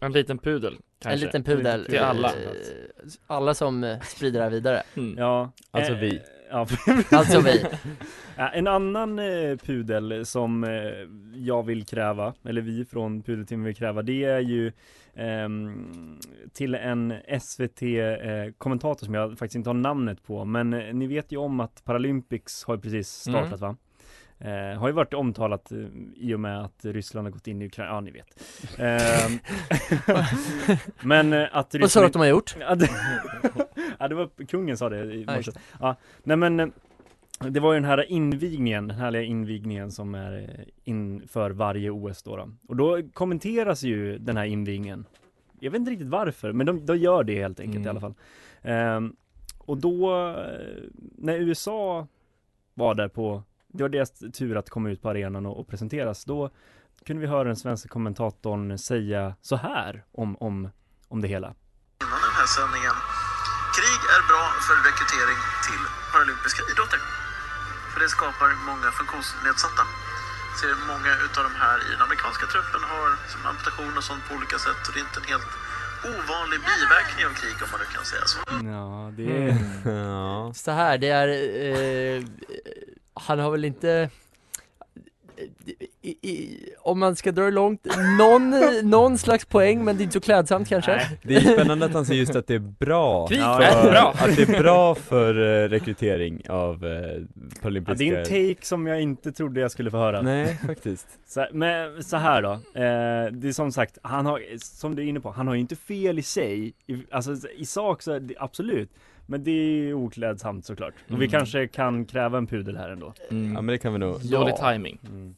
En 0.00 0.12
liten 0.12 0.38
pudel 0.38 0.76
kanske. 0.98 1.10
en 1.12 1.26
liten 1.26 1.44
pudel. 1.44 1.84
Till 1.84 1.98
alla. 1.98 2.28
Eh, 2.28 2.34
Alla 3.26 3.54
som 3.54 3.84
eh, 3.84 4.00
sprider 4.00 4.38
det 4.38 4.44
här 4.44 4.50
vidare. 4.50 4.82
Mm. 4.96 5.18
Ja, 5.18 5.52
Alltså 5.70 5.92
eh, 5.92 5.98
vi. 5.98 6.20
Ja, 6.50 6.66
Alltså 7.10 7.40
vi. 7.40 7.64
En 8.36 8.66
annan 8.66 9.18
eh, 9.18 9.56
pudel 9.56 10.26
som 10.26 10.64
eh, 10.64 10.70
jag 11.34 11.66
vill 11.66 11.86
kräva, 11.86 12.34
eller 12.44 12.60
vi 12.62 12.84
från 12.84 13.22
Pudeltimmen 13.22 13.66
vill 13.66 13.76
kräva, 13.76 14.02
det 14.02 14.24
är 14.24 14.40
ju 14.40 14.72
ehm, 15.14 16.18
till 16.52 16.74
en 16.74 17.14
SVT-kommentator 17.40 19.04
som 19.06 19.14
jag 19.14 19.30
faktiskt 19.38 19.56
inte 19.56 19.68
har 19.68 19.74
namnet 19.74 20.22
på, 20.22 20.44
men 20.44 20.70
ni 20.70 21.06
vet 21.06 21.32
ju 21.32 21.36
om 21.36 21.60
att 21.60 21.84
Paralympics 21.84 22.64
har 22.64 22.76
precis 22.76 23.08
startat 23.08 23.60
va? 23.60 23.76
Eh, 24.40 24.78
har 24.78 24.88
ju 24.88 24.92
varit 24.92 25.14
omtalat 25.14 25.72
eh, 25.72 25.78
i 26.16 26.34
och 26.34 26.40
med 26.40 26.64
att 26.64 26.84
Ryssland 26.84 27.26
har 27.26 27.32
gått 27.32 27.46
in 27.46 27.62
i 27.62 27.66
Ukraina, 27.66 27.90
ja 27.92 28.00
ni 28.00 28.10
vet. 28.10 28.42
Ehm, 28.78 29.38
men 31.08 31.32
eh, 31.32 31.48
att 31.52 31.74
Vad 31.80 31.90
sa 31.90 32.00
du 32.00 32.06
att 32.06 32.12
de 32.12 32.18
har 32.18 32.26
gjort? 32.26 32.56
Ja 32.60 32.74
det, 32.74 32.90
ja, 33.98 34.08
det 34.08 34.14
var 34.14 34.46
kungen 34.46 34.76
sa 34.76 34.88
det 34.88 35.14
i 35.14 35.26
morse. 35.26 35.52
Ja, 35.80 35.96
nej 36.22 36.36
men 36.36 36.60
eh, 36.60 36.66
det 37.38 37.60
var 37.60 37.72
ju 37.72 37.80
den 37.80 37.88
här 37.88 38.10
invigningen, 38.10 38.88
den 38.88 38.96
härliga 38.96 39.22
invigningen 39.22 39.92
som 39.92 40.14
är 40.14 40.38
eh, 40.38 40.64
inför 40.84 41.50
varje 41.50 41.90
OS 41.90 42.22
då, 42.22 42.36
då. 42.36 42.48
Och 42.68 42.76
då 42.76 43.02
kommenteras 43.12 43.82
ju 43.82 44.18
den 44.18 44.36
här 44.36 44.44
invigningen. 44.44 45.04
Jag 45.60 45.70
vet 45.70 45.78
inte 45.78 45.90
riktigt 45.90 46.08
varför, 46.08 46.52
men 46.52 46.66
de, 46.66 46.86
de 46.86 46.96
gör 46.96 47.24
det 47.24 47.38
helt 47.40 47.60
enkelt 47.60 47.76
Mm. 47.76 47.86
i 47.86 47.90
alla 47.90 48.00
fall. 48.00 48.14
Ehm, 48.62 49.16
och 49.58 49.78
då, 49.78 50.14
eh, 50.30 50.80
när 51.16 51.34
USA 51.36 52.06
var 52.74 52.94
där 52.94 53.08
på, 53.08 53.42
det 53.74 53.82
var 53.82 53.88
deras 53.88 54.10
tur 54.38 54.56
att 54.56 54.70
komma 54.70 54.90
ut 54.90 55.02
på 55.02 55.08
arenan 55.10 55.46
och, 55.46 55.60
och 55.60 55.68
presenteras, 55.68 56.24
då 56.24 56.50
kunde 57.06 57.20
vi 57.22 57.28
höra 57.28 57.44
den 57.44 57.56
svenska 57.56 57.88
kommentatorn 57.88 58.78
säga 58.78 59.34
så 59.40 59.56
här 59.56 60.04
om, 60.12 60.36
om, 60.36 60.70
om 61.08 61.20
det 61.20 61.28
hela. 61.28 61.48
innan 62.04 62.20
den 62.28 62.34
här 62.40 62.48
sändningen. 62.58 62.96
Krig 63.76 64.00
är 64.16 64.22
bra 64.30 64.44
för 64.66 64.76
rekrytering 64.88 65.40
till 65.66 65.82
paralympiska 66.12 66.62
idrotter. 66.72 67.00
För 67.92 67.98
det 68.04 68.08
skapar 68.16 68.48
många 68.70 68.88
funktionsnedsatta. 69.00 69.84
Ser 70.60 70.74
många 70.92 71.12
utav 71.26 71.42
de 71.48 71.54
här 71.64 71.78
i 71.86 71.88
den 71.94 72.02
amerikanska 72.06 72.46
truppen 72.54 72.82
har 72.92 73.08
som 73.32 73.40
amputation 73.52 73.92
och 73.98 74.04
sånt 74.10 74.22
på 74.28 74.32
olika 74.38 74.58
sätt. 74.66 74.80
Och 74.86 74.92
det 74.94 74.98
är 75.02 75.06
inte 75.08 75.20
en 75.22 75.30
helt 75.34 75.50
ovanlig 76.12 76.60
biverkning 76.70 77.22
av 77.28 77.32
krig 77.40 77.56
om 77.64 77.68
man 77.72 77.80
nu 77.84 77.88
kan 77.96 78.04
säga 78.12 78.24
så. 78.32 78.38
Ja, 78.74 78.88
det 79.18 79.28
är... 79.48 79.52
Ja. 80.04 80.52
Så 80.64 80.70
här, 80.80 80.94
det 81.02 81.10
är, 81.22 81.28
eh, 81.72 82.20
han 83.20 83.38
har 83.38 83.50
väl 83.50 83.64
inte 83.64 84.10
i, 86.02 86.10
i, 86.10 86.58
om 86.78 86.98
man 86.98 87.16
ska 87.16 87.32
dra 87.32 87.44
det 87.44 87.50
långt, 87.50 87.86
någon, 88.18 88.54
någon 88.90 89.18
slags 89.18 89.44
poäng 89.44 89.84
men 89.84 89.96
det 89.96 90.02
är 90.02 90.04
inte 90.04 90.12
så 90.12 90.20
klädsamt 90.20 90.68
kanske? 90.68 90.96
Nej. 90.96 91.18
Det 91.22 91.36
är 91.36 91.40
spännande 91.54 91.86
att 91.86 91.92
han 91.92 92.06
säger 92.06 92.20
just 92.20 92.36
att 92.36 92.46
det 92.46 92.54
är 92.54 92.58
bra 92.58 93.28
Krig 93.28 93.38
Ja, 93.38 93.60
för 93.82 93.90
bra! 93.90 94.14
Att 94.18 94.36
det 94.36 94.42
är 94.42 94.62
bra 94.62 94.94
för 94.94 95.62
eh, 95.64 95.68
rekrytering 95.68 96.42
av 96.48 96.84
eh, 96.86 96.90
Ja, 96.90 97.26
paralympiska 97.62 98.04
det 98.04 98.10
är 98.10 98.18
en 98.18 98.54
take 98.54 98.66
som 98.66 98.86
jag 98.86 99.00
inte 99.00 99.32
trodde 99.32 99.60
jag 99.60 99.70
skulle 99.70 99.90
få 99.90 99.96
höra. 99.96 100.22
Nej, 100.22 100.58
faktiskt 100.66 101.06
Så, 101.26 101.46
men 101.52 102.02
så 102.02 102.16
här 102.16 102.42
då, 102.42 102.52
eh, 102.52 103.32
det 103.32 103.48
är 103.48 103.52
som 103.52 103.72
sagt, 103.72 103.98
han 104.02 104.26
har, 104.26 104.42
som 104.58 104.94
du 104.94 105.02
är 105.02 105.06
inne 105.06 105.20
på, 105.20 105.30
han 105.30 105.46
har 105.46 105.54
ju 105.54 105.60
inte 105.60 105.76
fel 105.76 106.18
i 106.18 106.22
sig. 106.22 106.72
I, 106.86 107.04
alltså 107.10 107.36
i 107.56 107.66
sak 107.66 108.02
så 108.02 108.12
är 108.12 108.20
det 108.20 108.34
absolut. 108.38 108.90
Men 109.30 109.44
det 109.44 109.50
är 109.50 109.94
oklädsamt 109.94 110.64
såklart. 110.64 110.94
Och 111.04 111.10
vi 111.20 111.26
Mm. 111.26 111.30
kanske 111.30 111.68
kan 111.68 112.04
kräva 112.04 112.38
en 112.38 112.46
pudel 112.46 112.76
här 112.76 112.90
ändå. 112.90 113.14
Mm. 113.30 113.52
Ja 113.54 113.62
men 113.62 113.66
det 113.66 113.78
kan 113.78 113.92
vi 113.92 113.98
nog 113.98 114.20
Dålig 114.30 114.56
timing. 114.56 114.98
Mm. 115.08 115.34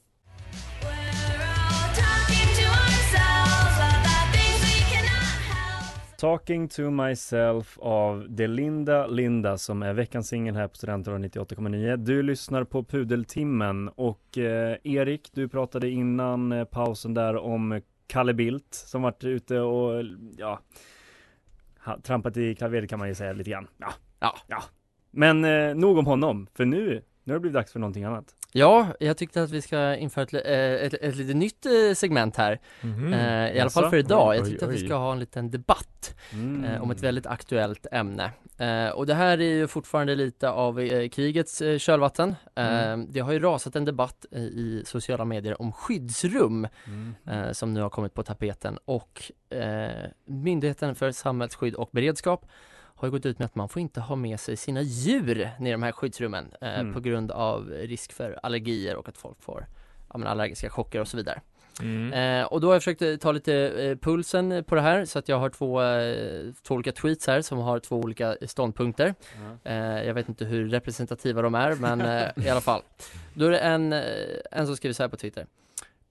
Talking 6.18 6.68
to 6.68 6.90
myself 6.90 7.78
av 7.78 8.26
Delinda 8.28 9.06
Linda 9.06 9.58
som 9.58 9.82
är 9.82 9.92
veckans 9.92 10.28
singel 10.28 10.56
här 10.56 10.68
på 10.68 10.74
Studentradion 10.76 11.24
98,9. 11.24 11.96
Du 11.96 12.22
lyssnar 12.22 12.64
på 12.64 12.84
Pudeltimmen 12.84 13.88
och 13.88 14.38
eh, 14.38 14.76
Erik, 14.84 15.30
du 15.32 15.48
pratade 15.48 15.90
innan 15.90 16.52
eh, 16.52 16.64
pausen 16.64 17.14
där 17.14 17.36
om 17.36 17.80
Kalle 18.06 18.34
Bildt 18.34 18.74
som 18.74 19.02
varit 19.02 19.24
ute 19.24 19.60
och 19.60 20.04
ja, 20.36 20.60
trampat 22.02 22.36
i 22.36 22.54
klaveret 22.54 22.90
kan 22.90 22.98
man 22.98 23.08
ju 23.08 23.14
säga 23.14 23.32
lite 23.32 23.50
grann. 23.50 23.66
Ja, 23.78 23.92
Ja. 24.20 24.36
ja. 24.46 24.62
Men 25.10 25.44
eh, 25.44 25.74
nog 25.74 25.98
om 25.98 26.06
honom, 26.06 26.46
för 26.54 26.64
nu, 26.64 27.02
nu 27.24 27.32
har 27.32 27.34
det 27.34 27.40
blivit 27.40 27.54
dags 27.54 27.72
för 27.72 27.80
någonting 27.80 28.04
annat. 28.04 28.34
Ja, 28.52 28.86
jag 29.00 29.16
tyckte 29.16 29.42
att 29.42 29.50
vi 29.50 29.62
ska 29.62 29.96
införa 29.96 30.22
ett, 30.24 30.32
li- 30.32 30.42
eh, 30.44 30.86
ett, 30.86 30.94
ett 30.94 31.16
lite 31.16 31.34
nytt 31.34 31.66
eh, 31.66 31.94
segment 31.94 32.36
här, 32.36 32.60
Mhm. 32.80 33.12
eh, 33.14 33.50
i 33.56 33.60
alla 33.60 33.70
fall 33.70 33.90
för 33.90 33.96
idag. 33.96 34.36
Jag 34.36 34.42
Oj, 34.44 34.50
tyckte 34.50 34.66
att 34.66 34.72
vi 34.72 34.86
ska 34.86 34.94
ha 34.94 35.12
en 35.12 35.18
liten 35.20 35.50
debatt 35.50 36.14
Mm. 36.32 36.64
eh, 36.64 36.82
om 36.82 36.90
ett 36.90 37.00
väldigt 37.02 37.26
aktuellt 37.26 37.86
ämne. 37.92 38.30
Eh, 38.58 38.88
och 38.88 39.06
det 39.06 39.14
här 39.14 39.38
är 39.40 39.44
ju 39.54 39.66
fortfarande 39.66 40.14
lite 40.14 40.50
av 40.50 40.74
krigets 41.08 41.60
eh, 41.62 41.78
kölvatten. 41.78 42.34
Eh, 42.54 42.96
Det 43.08 43.20
har 43.20 43.32
ju 43.32 43.38
rasat 43.38 43.76
en 43.76 43.84
debatt 43.84 44.26
i 44.32 44.82
sociala 44.86 45.24
medier 45.24 45.62
om 45.62 45.72
skyddsrum 45.72 46.66
Mm. 46.86 47.54
som 47.54 47.74
nu 47.74 47.80
har 47.80 47.90
kommit 47.90 48.14
på 48.14 48.22
tapeten 48.22 48.78
och 48.84 49.22
Myndigheten 50.26 50.94
för 50.94 51.12
samhällsskydd 51.12 51.74
och 51.74 51.88
beredskap 51.92 52.46
har 53.00 53.08
ju 53.08 53.12
gått 53.12 53.26
ut 53.26 53.38
med 53.38 53.46
att 53.46 53.54
man 53.54 53.68
får 53.68 53.82
inte 53.82 54.00
ha 54.00 54.16
med 54.16 54.40
sig 54.40 54.56
sina 54.56 54.82
djur 54.82 55.48
ner 55.58 55.68
i 55.68 55.72
de 55.72 55.82
här 55.82 55.92
skyddsrummen 55.92 56.54
eh, 56.60 56.80
Mm. 56.80 56.94
på 56.94 57.00
grund 57.00 57.30
av 57.30 57.68
risk 57.70 58.12
för 58.12 58.38
allergier 58.42 58.96
och 58.96 59.08
att 59.08 59.18
folk 59.18 59.42
får 59.42 59.66
ja, 60.12 60.18
men 60.18 60.28
allergiska 60.28 60.70
chocker 60.70 61.00
och 61.00 61.08
så 61.08 61.16
vidare. 61.16 61.40
Mm. 61.82 62.12
Eh, 62.12 62.46
och 62.46 62.60
då 62.60 62.66
har 62.66 62.74
jag 62.74 62.82
försökt 62.82 63.02
eh, 63.02 63.16
ta 63.16 63.32
lite 63.32 63.54
eh, 63.54 63.96
pulsen 63.96 64.64
på 64.64 64.74
det 64.74 64.80
här 64.80 65.04
så 65.04 65.18
att 65.18 65.28
jag 65.28 65.38
har 65.38 65.50
två, 65.50 65.82
eh, 65.82 66.52
två 66.62 66.74
olika 66.74 66.92
tweets 66.92 67.26
här 67.26 67.42
som 67.42 67.58
har 67.58 67.78
två 67.78 67.96
olika 67.96 68.36
ståndpunkter. 68.46 69.14
Eh, 69.64 69.74
jag 69.76 70.14
vet 70.14 70.28
inte 70.28 70.44
hur 70.44 70.68
representativa 70.68 71.42
de 71.42 71.54
är 71.54 71.74
men 71.74 72.00
eh, 72.00 72.46
i 72.46 72.48
alla 72.50 72.60
fall. 72.60 72.82
Då 73.34 73.46
är 73.46 73.50
det 73.50 73.58
en, 73.58 73.92
en 74.50 74.66
som 74.66 74.76
skriver 74.76 74.94
så 74.94 75.02
här 75.02 75.08
på 75.08 75.16
Twitter. 75.16 75.46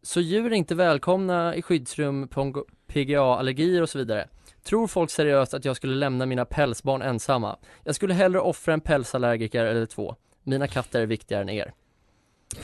Så 0.01 0.21
djur 0.21 0.51
är 0.51 0.55
inte 0.55 0.75
välkomna 0.75 1.55
i 1.55 1.61
skyddsrum, 1.61 2.27
på 2.27 2.65
PGA-allergier 2.87 3.81
och 3.81 3.89
så 3.89 3.97
vidare. 3.97 4.27
Tror 4.63 4.87
folk 4.87 5.09
seriöst 5.09 5.53
att 5.53 5.65
jag 5.65 5.75
skulle 5.75 5.95
lämna 5.95 6.25
mina 6.25 6.45
pälsbarn 6.45 7.01
ensamma? 7.01 7.57
Jag 7.83 7.95
skulle 7.95 8.13
hellre 8.13 8.39
offra 8.39 8.73
en 8.73 8.81
pälsallergiker 8.81 9.65
eller 9.65 9.85
två. 9.85 10.15
Mina 10.43 10.67
katter 10.67 11.01
är 11.01 11.05
viktigare 11.05 11.41
än 11.41 11.49
er. 11.49 11.73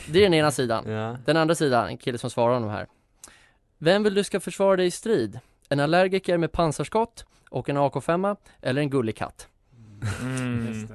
Det 0.07 0.19
är 0.19 0.23
den 0.23 0.33
ena 0.33 0.51
sidan. 0.51 0.89
Ja, 0.89 1.17
Den 1.25 1.37
andra 1.37 1.55
sidan, 1.55 1.87
en 1.87 1.97
kille 1.97 2.17
som 2.17 2.29
svarar 2.29 2.53
honom 2.53 2.69
här. 2.69 2.87
Vem 3.77 4.03
vill 4.03 4.13
du 4.13 4.23
ska 4.23 4.39
försvara 4.39 4.75
dig 4.75 4.85
i 4.85 4.91
strid? 4.91 5.39
En 5.69 5.79
allergiker 5.79 6.37
med 6.37 6.51
pansarskott 6.51 7.25
och 7.49 7.69
en 7.69 7.77
AK5 7.77 8.37
eller 8.61 8.81
en 8.81 8.89
gullig 8.89 9.17
katt? 9.17 9.47
Mm. 10.21 10.87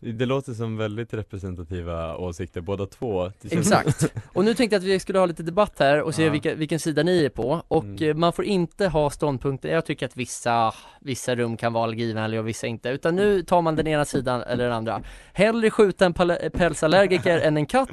Det. 0.00 0.12
det 0.12 0.26
låter 0.26 0.52
som 0.52 0.76
väldigt 0.76 1.14
representativa 1.14 2.16
åsikter 2.16 2.60
båda 2.60 2.86
två 2.86 3.30
Exakt. 3.50 4.12
Och 4.32 4.44
nu 4.44 4.54
tänkte 4.54 4.74
jag 4.76 4.80
att 4.80 4.86
vi 4.86 5.00
skulle 5.00 5.18
ha 5.18 5.26
lite 5.26 5.42
debatt 5.42 5.76
här 5.78 6.02
och 6.02 6.14
se 6.14 6.24
Ja. 6.24 6.30
vilka, 6.32 6.54
vilken 6.54 6.78
sida 6.80 7.02
ni 7.02 7.24
är 7.24 7.28
på 7.28 7.62
och 7.68 7.84
Mm. 7.84 8.02
eh, 8.10 8.14
man 8.14 8.32
får 8.32 8.44
inte 8.44 8.88
ha 8.88 9.10
ståndpunkter, 9.10 9.68
jag 9.68 9.86
tycker 9.86 10.06
att 10.06 10.16
vissa, 10.16 10.74
vissa 11.00 11.34
rum 11.34 11.56
kan 11.56 11.72
vara 11.72 11.84
allergivänliga 11.84 12.40
och 12.40 12.48
vissa 12.48 12.66
inte, 12.66 12.88
utan 12.88 13.16
nu 13.16 13.42
tar 13.42 13.62
man 13.62 13.76
den 13.76 13.86
ena 13.86 14.04
sidan 14.04 14.42
eller 14.42 14.64
den 14.64 14.72
andra. 14.72 15.02
Hellre 15.32 15.70
skjuta 15.70 16.06
en 16.06 16.12
pälsallergiker 16.52 17.38
än 17.38 17.56
en 17.56 17.66
katt, 17.66 17.90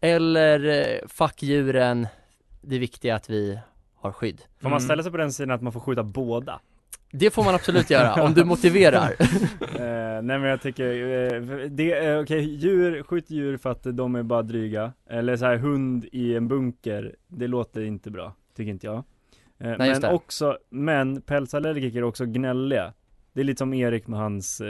eller 0.00 0.64
eh, 0.68 1.08
fuck 1.08 1.42
djuren, 1.42 2.06
det 2.60 2.76
är 2.76 2.80
viktiga 2.80 3.14
att 3.14 3.30
vi 3.30 3.58
har 3.96 4.12
skydd. 4.12 4.40
Får 4.40 4.68
man 4.68 4.72
Mm. 4.72 4.80
ställa 4.80 5.02
sig 5.02 5.12
på 5.12 5.18
den 5.18 5.32
sidan 5.32 5.50
att 5.50 5.62
man 5.62 5.72
får 5.72 5.80
skjuta 5.80 6.02
båda? 6.02 6.60
Det 7.12 7.30
får 7.30 7.44
man 7.44 7.54
absolut 7.54 7.90
göra, 7.90 8.22
om 8.22 8.34
du 8.34 8.44
motiverar. 8.44 9.14
Eh, 9.80 10.22
nej 10.22 10.38
men 10.38 10.42
jag 10.42 10.62
tycker, 10.62 10.84
eh, 11.34 11.40
det 11.70 11.92
är 11.92 12.22
okej, 12.22 12.40
djur, 12.54 13.02
skjut 13.02 13.30
djur 13.30 13.56
för 13.56 13.70
att 13.70 13.82
de 13.84 14.14
är 14.14 14.22
bara 14.22 14.42
dryga. 14.42 14.92
Eller 15.10 15.36
så 15.36 15.44
här 15.44 15.56
hund 15.56 16.04
i 16.12 16.34
en 16.36 16.48
bunker, 16.48 17.14
det 17.28 17.46
låter 17.46 17.82
inte 17.82 18.10
bra, 18.10 18.34
tycker 18.56 18.70
inte 18.70 18.86
jag. 18.86 18.96
Eh, 18.96 19.74
Nej, 19.78 19.88
just 19.88 20.02
men 20.02 20.10
det. 20.10 20.14
också, 20.16 20.58
men 20.70 21.20
pälsallergiker 21.22 21.98
är 21.98 22.02
också 22.04 22.26
gnälliga. 22.26 22.92
Det 23.32 23.40
är 23.40 23.44
lite 23.44 23.58
som 23.58 23.74
Erik 23.74 24.06
med 24.06 24.18
hans 24.18 24.60
eh, 24.60 24.66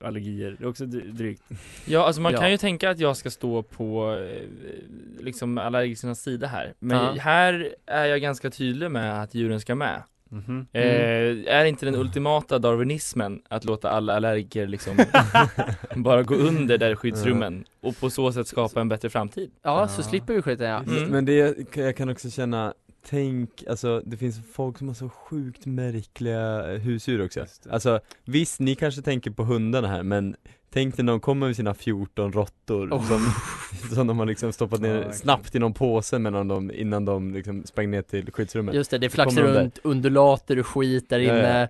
allergier, 0.00 0.56
det 0.58 0.64
är 0.64 0.68
också 0.68 0.84
dry- 0.84 1.12
drygt 1.12 1.42
Ja, 1.86 2.06
alltså 2.06 2.20
man 2.20 2.32
Ja. 2.32 2.38
kan 2.40 2.50
ju 2.50 2.56
tänka 2.56 2.90
att 2.90 2.98
jag 2.98 3.16
ska 3.16 3.30
stå 3.30 3.62
på 3.62 4.16
eh, 4.18 4.42
liksom 5.24 5.58
allergikernas 5.58 6.20
sida 6.22 6.46
här 6.46 6.74
Men 6.78 6.96
Ja. 7.16 7.22
här 7.22 7.74
är 7.86 8.04
jag 8.04 8.20
ganska 8.20 8.50
tydlig 8.50 8.90
med 8.90 9.22
att 9.22 9.34
djuren 9.34 9.60
ska 9.60 9.74
med 9.74 10.02
Mhm. 10.32 10.66
eh, 10.72 10.82
Är 11.54 11.64
inte 11.64 11.86
den 11.86 11.94
ultimata 11.94 12.58
darwinismen 12.58 13.42
att 13.48 13.64
låta 13.64 13.90
alla 13.90 14.14
allergiker 14.16 14.66
liksom 14.66 14.96
bara 15.96 16.22
gå 16.22 16.34
under 16.34 16.78
där 16.78 16.94
skyddsrummen 16.94 17.64
och 17.80 18.00
på 18.00 18.10
så 18.10 18.32
sätt 18.32 18.46
skapa 18.46 18.80
en 18.80 18.88
bättre 18.88 19.10
framtid? 19.10 19.50
Ja, 19.62 19.88
så 19.88 20.02
slipper 20.02 20.34
vi 20.34 20.42
skiten 20.42 20.66
ja. 20.68 20.82
Mm. 20.82 21.08
Men 21.10 21.24
det, 21.24 21.70
kan- 21.72 21.84
jag 21.84 21.96
kan 21.96 22.08
också 22.08 22.30
känna 22.30 22.74
Tänk, 23.10 23.64
alltså 23.68 24.02
det 24.04 24.16
finns 24.16 24.40
folk 24.52 24.78
som 24.78 24.88
har 24.88 24.94
så 24.94 25.08
sjukt 25.08 25.66
märkliga 25.66 26.72
eh, 26.72 26.80
husdjur 26.80 27.24
också. 27.24 27.46
Alltså 27.70 28.00
visst, 28.24 28.60
ni 28.60 28.74
kanske 28.74 29.02
tänker 29.02 29.30
på 29.30 29.44
hundarna 29.44 29.88
här 29.88 30.02
men 30.02 30.36
Tänk 30.72 30.98
när 30.98 31.04
de 31.04 31.20
kommer 31.20 31.46
med 31.46 31.56
sina 31.56 31.74
14 31.74 32.32
råttor 32.32 32.92
Oh. 32.92 33.08
som, 33.08 33.20
som 33.94 34.06
de 34.06 34.18
har 34.18 34.26
liksom 34.26 34.52
stoppat 34.52 34.80
ner 34.80 34.92
verkligen. 34.92 35.14
snabbt 35.16 35.54
i 35.54 35.58
någon 35.58 35.74
påse 35.74 36.18
mellan 36.18 36.48
dem 36.48 36.70
innan 36.74 37.04
de 37.04 37.34
liksom 37.34 37.64
sprang 37.64 37.90
ner 37.90 38.02
till 38.02 38.32
skyddsrummet 38.32 38.74
Just 38.74 38.90
det, 38.90 38.98
det 38.98 39.10
flaxar 39.10 39.42
de 39.42 39.48
runt 39.48 39.78
undulater 39.84 40.58
och 40.58 40.66
skit 40.66 41.08
där 41.08 41.18
Ja, 41.18 41.32
ja. 41.32 41.38
inne 41.38 41.68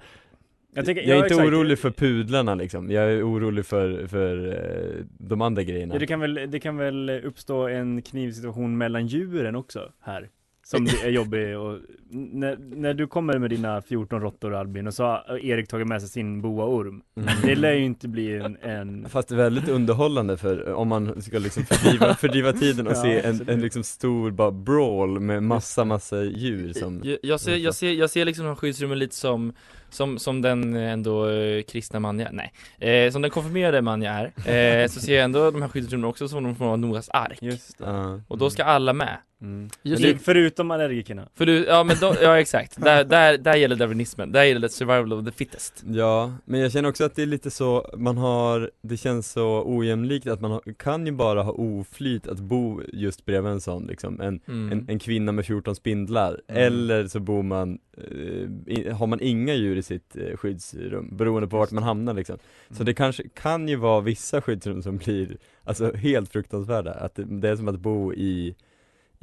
Jag, 0.75 0.85
tänker, 0.87 1.03
Jag 1.03 1.11
är 1.11 1.17
inte 1.17 1.27
exakt. 1.27 1.49
orolig 1.49 1.79
för 1.79 1.91
pudlarna 1.91 2.55
liksom, 2.55 2.91
jag 2.91 3.05
är 3.13 3.23
orolig 3.29 3.67
för, 3.67 4.07
för 4.07 4.49
eh, 4.49 5.05
de 5.19 5.41
andra 5.43 5.63
grejerna 5.63 5.95
Ja, 5.95 5.99
det, 6.01 6.07
kan 6.07 6.21
väl, 6.21 6.35
det 6.49 6.61
kan 6.61 6.77
väl 6.77 7.11
uppstå 7.11 7.69
en 7.69 8.03
knivsituation 8.03 8.79
mellan 8.79 9.07
djuren 9.07 9.57
också 9.57 9.93
här 10.01 10.29
Som 10.65 10.87
är 10.87 11.09
jobbig 11.09 11.59
och 11.59 11.79
när, 12.11 12.57
när 12.57 12.95
du 12.95 13.07
kommer 13.07 13.39
med 13.39 13.51
dina 13.51 13.83
14 13.83 14.21
råttor 14.21 14.55
Albin 14.55 14.87
och 14.87 14.95
så 14.95 15.05
har 15.05 15.45
Erik 15.45 15.69
tagit 15.69 15.87
med 15.87 16.01
sig 16.01 16.11
sin 16.11 16.43
boaorm. 16.43 17.03
Mm. 17.17 17.29
Det 17.43 17.55
lär 17.55 17.73
ju 17.73 17.85
inte 17.85 18.09
bli 18.09 18.37
en, 18.37 18.57
en 18.63 19.09
Fast 19.09 19.29
det 19.29 19.35
är 19.35 19.37
väldigt 19.37 19.69
underhållande 19.69 20.37
för 20.37 20.73
om 20.73 20.89
man 20.89 21.23
ska 21.23 21.39
liksom 21.39 21.65
fördriva, 21.65 22.15
fördriva 22.15 22.53
tiden 22.53 22.87
och 22.87 22.93
Ja, 22.93 23.03
se 23.03 23.21
en, 23.21 23.49
en 23.49 23.61
liksom 23.61 23.83
stor 23.83 24.31
bara 24.31 24.51
brawl 24.51 25.21
med 25.21 25.43
massa 25.43 25.85
massa 25.85 26.23
djur 26.23 26.73
som 26.73 27.01
Jag, 27.05 27.19
jag, 27.23 27.41
ser, 27.41 27.57
jag, 27.57 27.75
ser, 27.75 27.93
jag 27.93 28.11
ser 28.11 28.25
liksom 28.25 28.57
skyddsrummen 28.57 28.99
lite 28.99 29.15
som 29.15 29.53
som, 29.91 30.19
som 30.19 30.43
den 30.43 30.77
ändå 30.77 31.29
eh, 31.29 31.63
kristna 31.63 32.01
man 32.01 32.19
jag 32.19 32.29
nej, 32.33 32.53
eh, 32.79 33.13
som 33.13 33.23
den 33.23 33.31
konfirmerade 33.31 33.83
man 33.83 34.03
jag 34.03 34.15
är, 34.15 34.83
eh, 34.83 34.89
så 34.89 35.01
ser 35.01 35.15
jag 35.15 35.25
ändå 35.25 35.51
de 35.51 35.63
här 35.63 35.69
skyddsrummen 35.69 36.05
också 36.05 36.29
som 36.29 36.43
någon 36.43 36.57
form 36.57 36.69
av 36.69 36.79
Noas 36.79 37.09
ark. 37.09 37.39
Just 37.41 37.79
det. 37.79 37.85
Ja. 37.85 38.21
Och 38.29 38.39
då 38.39 38.51
ska 38.51 38.65
alla 38.65 38.93
med 38.93 39.17
mm. 39.43 39.69
Just 39.83 40.03
det, 40.03 40.19
Förutom 40.19 40.71
allergikerna 40.71 41.29
För 41.35 41.47
du, 41.47 41.65
ja 41.65 41.85
men 41.85 41.97
då, 42.01 42.15
ja 42.23 42.41
exakt, 42.41 42.81
där, 42.81 43.05
där, 43.15 43.39
där 43.39 43.57
gäller 43.57 43.77
darwinismen, 43.77 44.33
där 44.33 44.43
gäller 44.45 44.61
det 44.61 44.69
survival 44.69 45.13
of 45.13 45.25
the 45.25 45.33
fittest 45.33 45.85
Ja, 45.87 46.33
men 46.45 46.61
jag 46.61 46.73
känner 46.73 46.89
också 46.89 47.05
att 47.05 47.15
det 47.17 47.23
är 47.23 47.27
lite 47.27 47.51
så, 47.51 47.91
man 47.97 48.17
har, 48.19 48.71
det 48.83 48.97
känns 48.97 49.33
så 49.33 49.63
ojämlikt 49.67 50.27
att 50.27 50.41
man 50.41 50.51
har, 50.51 50.63
kan 50.79 51.07
ju 51.07 51.13
bara 51.13 51.43
ha 51.43 51.53
oflyt 51.53 52.27
att 52.29 52.41
bo 52.41 52.81
just 52.93 53.25
bredvid 53.25 53.53
en 53.53 53.61
sån 53.61 53.87
liksom, 53.87 54.21
en, 54.21 54.41
mm. 54.49 54.73
en, 54.73 54.85
en 54.89 54.99
kvinna 54.99 55.33
med 55.33 55.47
14 55.47 55.75
spindlar, 55.75 56.41
Mm. 56.49 56.63
eller 56.63 57.07
så 57.07 57.21
bor 57.21 57.43
man, 57.43 57.79
eh, 57.97 58.73
i, 58.75 58.89
har 58.99 59.07
man 59.07 59.21
inga 59.21 59.55
djur 59.55 59.77
i 59.77 59.83
sitt 59.83 60.17
eh, 60.17 60.37
skyddsrum, 60.37 61.17
beroende 61.17 61.49
på 61.49 61.57
vart 61.59 61.71
man 61.71 61.83
hamnar 61.83 62.15
liksom. 62.15 62.37
Så 62.69 62.75
Mm. 62.75 62.85
det 62.85 62.95
kanske 62.95 63.23
kan 63.35 63.69
ju 63.69 63.77
vara 63.77 64.01
vissa 64.01 64.41
skyddsrum 64.43 64.83
som 64.83 64.97
blir, 64.97 65.37
alltså 65.65 65.93
helt 65.95 66.33
fruktansvärda, 66.33 66.93
att 66.93 67.15
det, 67.15 67.25
det 67.25 67.49
är 67.49 67.57
som 67.57 67.69
att 67.69 67.81
bo 67.81 68.13
i 68.15 68.55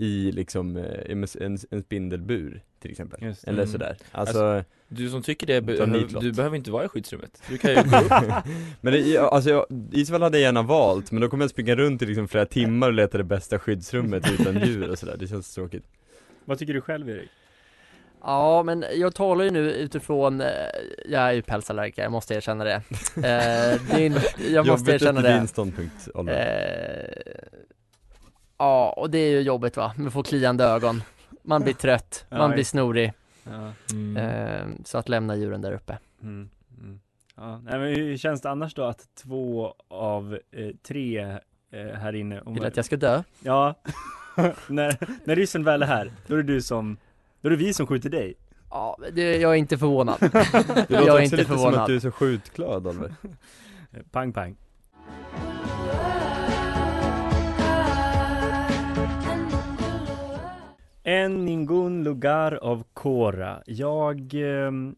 i 0.01 0.31
liksom 0.31 0.77
eh, 0.77 0.83
en, 1.11 1.27
en, 1.71 1.81
spindelbur 1.83 2.61
till 2.79 2.91
exempel, 2.91 3.23
Just 3.23 3.43
eller 3.43 3.57
Mm. 3.63 3.71
sådär. 3.71 3.97
Alltså, 4.11 4.63
Du 4.87 5.09
som 5.09 5.21
tycker 5.21 5.47
det, 5.47 5.61
be- 5.61 5.77
Ta 5.77 5.85
nitlott. 5.85 6.23
du 6.23 6.31
behöver 6.31 6.57
inte 6.57 6.71
vara 6.71 6.85
i 6.85 6.87
skyddsrummet, 6.87 7.41
du 7.49 7.57
kan 7.57 7.69
ju 7.71 7.75
gå 7.75 7.81
upp. 7.97 8.11
Men 8.81 8.93
det, 8.93 9.17
alltså 9.17 9.49
jag, 9.49 9.65
i 9.91 10.05
så 10.05 10.11
fall 10.13 10.21
hade 10.21 10.37
jag 10.37 10.43
gärna 10.43 10.61
valt, 10.61 11.11
men 11.11 11.21
då 11.21 11.27
kommer 11.29 11.43
jag 11.43 11.49
springa 11.51 11.75
runt 11.75 12.01
i 12.01 12.05
liksom 12.05 12.27
flera 12.27 12.45
timmar 12.45 12.87
och 12.87 12.93
leta 12.93 13.17
det 13.17 13.23
bästa 13.23 13.59
skyddsrummet 13.59 14.31
utan 14.39 14.59
djur 14.59 14.89
och 14.89 14.99
sådär, 14.99 15.15
det 15.19 15.27
känns 15.27 15.55
tråkigt. 15.55 15.83
Vad 16.45 16.59
tycker 16.59 16.73
du 16.73 16.81
själv 16.81 17.09
Erik? 17.09 17.29
ja 18.23 18.63
men 18.63 18.85
jag 18.95 19.15
talar 19.15 19.43
ju 19.45 19.51
nu 19.51 19.71
utifrån, 19.71 20.41
eh, 20.41 20.47
jag 21.05 21.21
är 21.21 21.31
ju 21.31 21.41
pälsallergiker, 21.41 22.01
jag 22.03 22.11
måste 22.11 22.33
erkänna 22.33 22.63
det. 22.63 22.81
Eh, 23.15 24.01
inte- 24.05 24.21
Jag 24.49 24.67
måste 24.67 24.91
Jobbigt 24.91 25.01
erkänna 25.01 25.21
det. 25.21 25.33
din 25.37 25.47
ståndpunkt, 25.47 26.07
Oliver. 26.13 27.13
Eh, 27.25 27.58
ja, 28.59 28.93
och 28.97 29.09
det 29.09 29.17
är 29.17 29.31
ju 29.31 29.41
jobbigt 29.41 29.77
va, 29.77 29.93
med 29.97 30.13
få 30.13 30.23
kliande 30.23 30.63
ögon. 30.63 31.03
Man 31.43 31.61
blir 31.61 31.73
trött, 31.73 32.25
man 32.29 32.51
blir 32.51 32.63
snorig, 32.63 33.13
Ja, 33.43 33.71
mm. 33.91 34.17
eh, 34.17 34.67
så 34.85 34.97
att 34.97 35.09
lämna 35.09 35.35
djuren 35.35 35.61
där 35.61 35.71
uppe. 35.71 35.97
Mm. 36.21 36.49
Mm. 36.81 36.99
ja. 37.35 37.61
Nej, 37.63 37.79
men 37.79 37.87
hur 37.95 38.17
känns 38.17 38.41
det 38.41 38.49
annars 38.49 38.73
då 38.73 38.83
att 38.83 39.15
två 39.15 39.73
av 39.87 40.39
eh, 40.51 40.69
tre 40.87 41.19
eh, 41.71 41.95
här 41.95 42.15
inne 42.15 42.41
om 42.41 42.53
Vill 42.53 42.65
att 42.65 42.75
jag 42.75 42.85
ska 42.85 42.97
dö? 42.97 43.23
Ja, 43.43 43.75
när, 44.67 44.97
när 45.23 45.35
ryssen 45.35 45.63
väl 45.63 45.83
är 45.83 45.87
här, 45.87 46.11
då 46.27 46.33
är 46.33 46.37
det 46.37 46.53
du 46.53 46.61
som, 46.61 46.97
då 47.41 47.47
är 47.47 47.49
det 47.49 47.57
vi 47.57 47.73
som 47.73 47.87
skjuter 47.87 48.09
dig. 48.09 48.33
Ja, 48.69 48.97
det, 49.13 49.37
jag 49.37 49.51
är 49.51 49.55
inte 49.55 49.77
förvånad. 49.77 50.17
Det 50.21 50.33
låter 50.33 50.85
Jag 50.89 51.07
är 51.07 51.11
också 51.11 51.21
inte 51.21 51.35
lite 51.35 51.47
som 51.47 51.55
att 51.55 51.61
förvånad. 51.61 51.89
du 51.89 51.95
är 51.95 51.99
så 51.99 52.11
skjutglad 52.11 52.87
Oliver 52.87 53.13
Pang 54.11 54.33
pang 54.33 54.55
En 61.09 61.45
ningun 61.45 62.03
lugar 62.03 62.53
av 62.61 62.83
Kora. 62.93 63.61
Jag 63.65 64.33
ehm, 64.33 64.95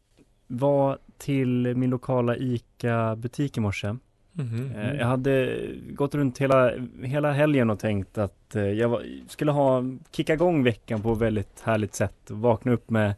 var 0.47 0.97
till 1.17 1.75
min 1.75 1.89
lokala 1.89 2.35
ICA-butik 2.37 3.57
i 3.57 3.59
morse. 3.59 3.95
Mhm. 4.33 4.71
Eh, 4.75 4.93
Jag 4.95 5.05
hade 5.05 5.57
gått 5.89 6.15
runt 6.15 6.37
hela, 6.37 6.71
hela 7.03 7.31
helgen 7.31 7.69
och 7.69 7.79
tänkt 7.79 8.17
att 8.17 8.55
eh, 8.55 8.63
jag 8.63 8.89
var, 8.89 9.03
skulle 9.27 9.51
ha, 9.51 9.83
kicka 10.11 10.33
igång 10.33 10.63
veckan 10.63 11.01
på 11.01 11.13
ett 11.13 11.17
väldigt 11.19 11.61
härligt 11.63 11.95
sätt. 11.95 12.15
Vakna 12.27 12.71
upp 12.71 12.89
med 12.89 13.13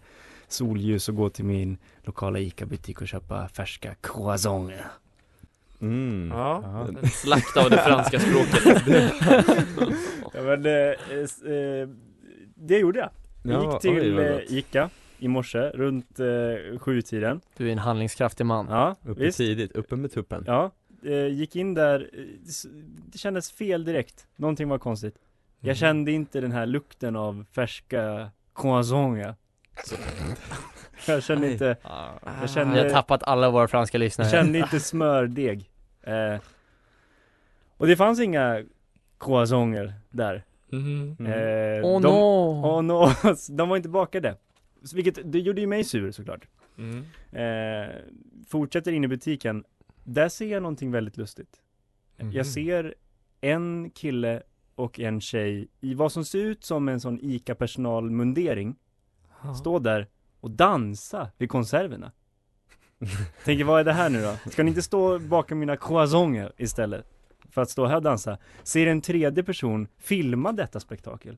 solljus 0.48 1.10
och 1.10 1.16
gå 1.16 1.30
till 1.30 1.46
min 1.46 1.78
lokala 2.04 2.40
ICA-butik 2.40 3.02
och 3.02 3.08
köpa 3.08 3.48
färska 3.48 3.96
croissanter. 4.02 4.86
mm. 5.82 6.30
Ja, 6.34 6.62
Ja. 6.64 6.88
en 7.04 7.10
slakt 7.10 7.58
av 7.58 7.70
det 7.70 7.78
franska 7.78 8.20
språket 8.20 8.84
Ja, 10.34 10.42
men, 10.42 10.66
eh, 10.66 11.54
eh, 11.54 11.90
det 12.68 12.80
gjorde 12.80 13.00
jag. 13.00 13.10
Jag 13.44 13.64
Ja, 13.64 13.72
gick 13.72 13.82
till 13.82 14.20
oj, 14.20 14.26
eh. 14.26 14.58
ICA 14.58 14.90
i 15.20 15.28
morse 15.28 15.60
runt 15.70 16.20
eh, 16.20 16.80
sjutiden. 16.80 17.42
Du 17.58 17.68
är 17.68 17.72
en 17.72 17.78
handlingskraftig 17.78 18.46
man 18.46 18.68
Ja, 18.70 18.96
Uppe 19.06 19.22
visst. 19.22 19.38
tidigt, 19.38 19.72
uppe 19.72 19.96
med 19.96 20.12
tuppen 20.12 20.44
Ja, 20.48 20.72
eh, 21.04 21.28
gick 21.28 21.56
in 21.56 21.74
där. 21.74 22.10
eh, 22.14 22.24
Det 23.12 23.18
kändes 23.18 23.52
fel 23.52 23.86
direkt. 23.86 24.28
Någonting 24.36 24.70
var 24.70 24.78
konstigt. 24.78 25.16
Mm. 25.16 25.68
Jag 25.70 25.78
kände 25.78 26.12
inte 26.12 26.42
den 26.42 26.52
här 26.52 26.66
lukten 26.66 27.16
av 27.16 27.46
färska 27.52 28.32
croissanter. 28.56 29.36
Jag 31.08 31.24
kände 31.24 31.52
inte, 31.52 31.66
jag 31.84 32.20
Vi 32.24 32.30
har 32.40 32.48
kände, 32.48 32.90
tappat 32.90 33.24
alla 33.24 33.50
våra 33.50 33.68
franska 33.68 33.98
lyssnare 33.98 34.28
jag 34.28 34.32
kände 34.32 34.60
inte 34.60 34.80
smördeg. 34.80 35.70
Eh, 36.02 36.36
och 37.78 37.88
det 37.88 37.96
fanns 37.96 38.20
inga 38.20 38.64
croissanter 39.20 39.94
där. 40.10 40.44
Mhm. 40.74 41.16
Mm. 41.20 41.32
Eh, 41.32 41.86
Åh 41.86 42.02
de, 42.02 42.08
no! 42.08 42.62
Åh 42.66 42.82
no, 42.82 43.10
de 43.50 43.70
var 43.70 43.78
inte 43.78 43.90
bakade. 43.90 44.38
Vilket, 44.94 45.32
det 45.32 45.40
gjorde 45.40 45.62
ju 45.62 45.68
mig 45.68 45.84
sur 45.84 46.12
såklart. 46.12 46.48
Mm. 46.78 47.06
Eh, 47.32 47.96
fortsätter 48.48 48.92
in 48.92 49.04
i 49.04 49.08
butiken. 49.08 49.64
Där 50.04 50.30
ser 50.30 50.46
jag 50.48 50.62
någonting 50.64 50.92
väldigt 50.92 51.18
lustigt. 51.18 51.62
Mhm. 52.18 52.32
Jag 52.32 52.46
ser 52.46 52.96
en 53.42 53.90
kille 53.90 54.44
och 54.76 55.00
en 55.00 55.22
tjej 55.22 55.68
i 55.82 55.94
vad 55.94 56.12
som 56.12 56.26
ser 56.26 56.40
ut 56.40 56.64
som 56.64 56.90
en 56.90 57.00
sån 57.00 57.20
ICA-personalmundering 57.22 58.76
stå 59.58 59.80
där 59.80 60.08
och 60.40 60.52
dansa 60.52 61.32
vid 61.38 61.50
konserverna. 61.50 62.12
Tänker, 63.46 63.64
vad 63.64 63.80
är 63.80 63.84
det 63.84 63.94
här 63.94 64.10
nu 64.10 64.22
då? 64.22 64.50
Ska 64.52 64.64
ni 64.64 64.70
inte 64.70 64.82
stå 64.82 65.20
bakom 65.20 65.60
mina 65.60 65.78
croissanter 65.78 66.52
istället? 66.58 67.06
För 67.52 67.62
att 67.62 67.70
stå 67.70 67.86
här 67.86 67.96
och 67.96 68.02
dansa. 68.02 68.38
Ser 68.64 68.88
en 68.88 69.02
tredje 69.02 69.44
person 69.44 69.88
filma 69.98 70.52
detta 70.52 70.80
spektakel. 70.80 71.38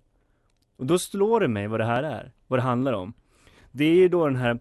Och 0.78 0.86
då 0.86 1.00
slår 1.00 1.39
det 1.39 1.48
mig 1.48 1.68
vad 1.68 1.80
det 1.80 1.86
här 1.86 2.04
är, 2.04 2.32
vad 2.48 2.60
det 2.60 2.63
handlar 2.63 2.94
om. 2.94 3.13
Det 3.72 3.86
är 3.86 3.96
ju 3.96 4.08
då 4.10 4.26
den 4.26 4.36
här 4.36 4.60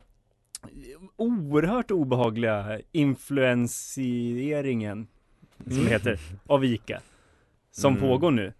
oerhört 1.16 1.90
obehagliga 1.90 2.80
influensieringen, 2.92 5.06
som 5.64 5.72
Mm. 5.72 5.84
det 5.84 5.90
heter, 5.90 6.20
av 6.46 6.64
ICA. 6.64 7.00
Som 7.70 7.94
Mm. 7.96 8.08
pågår 8.08 8.30
nu, 8.30 8.52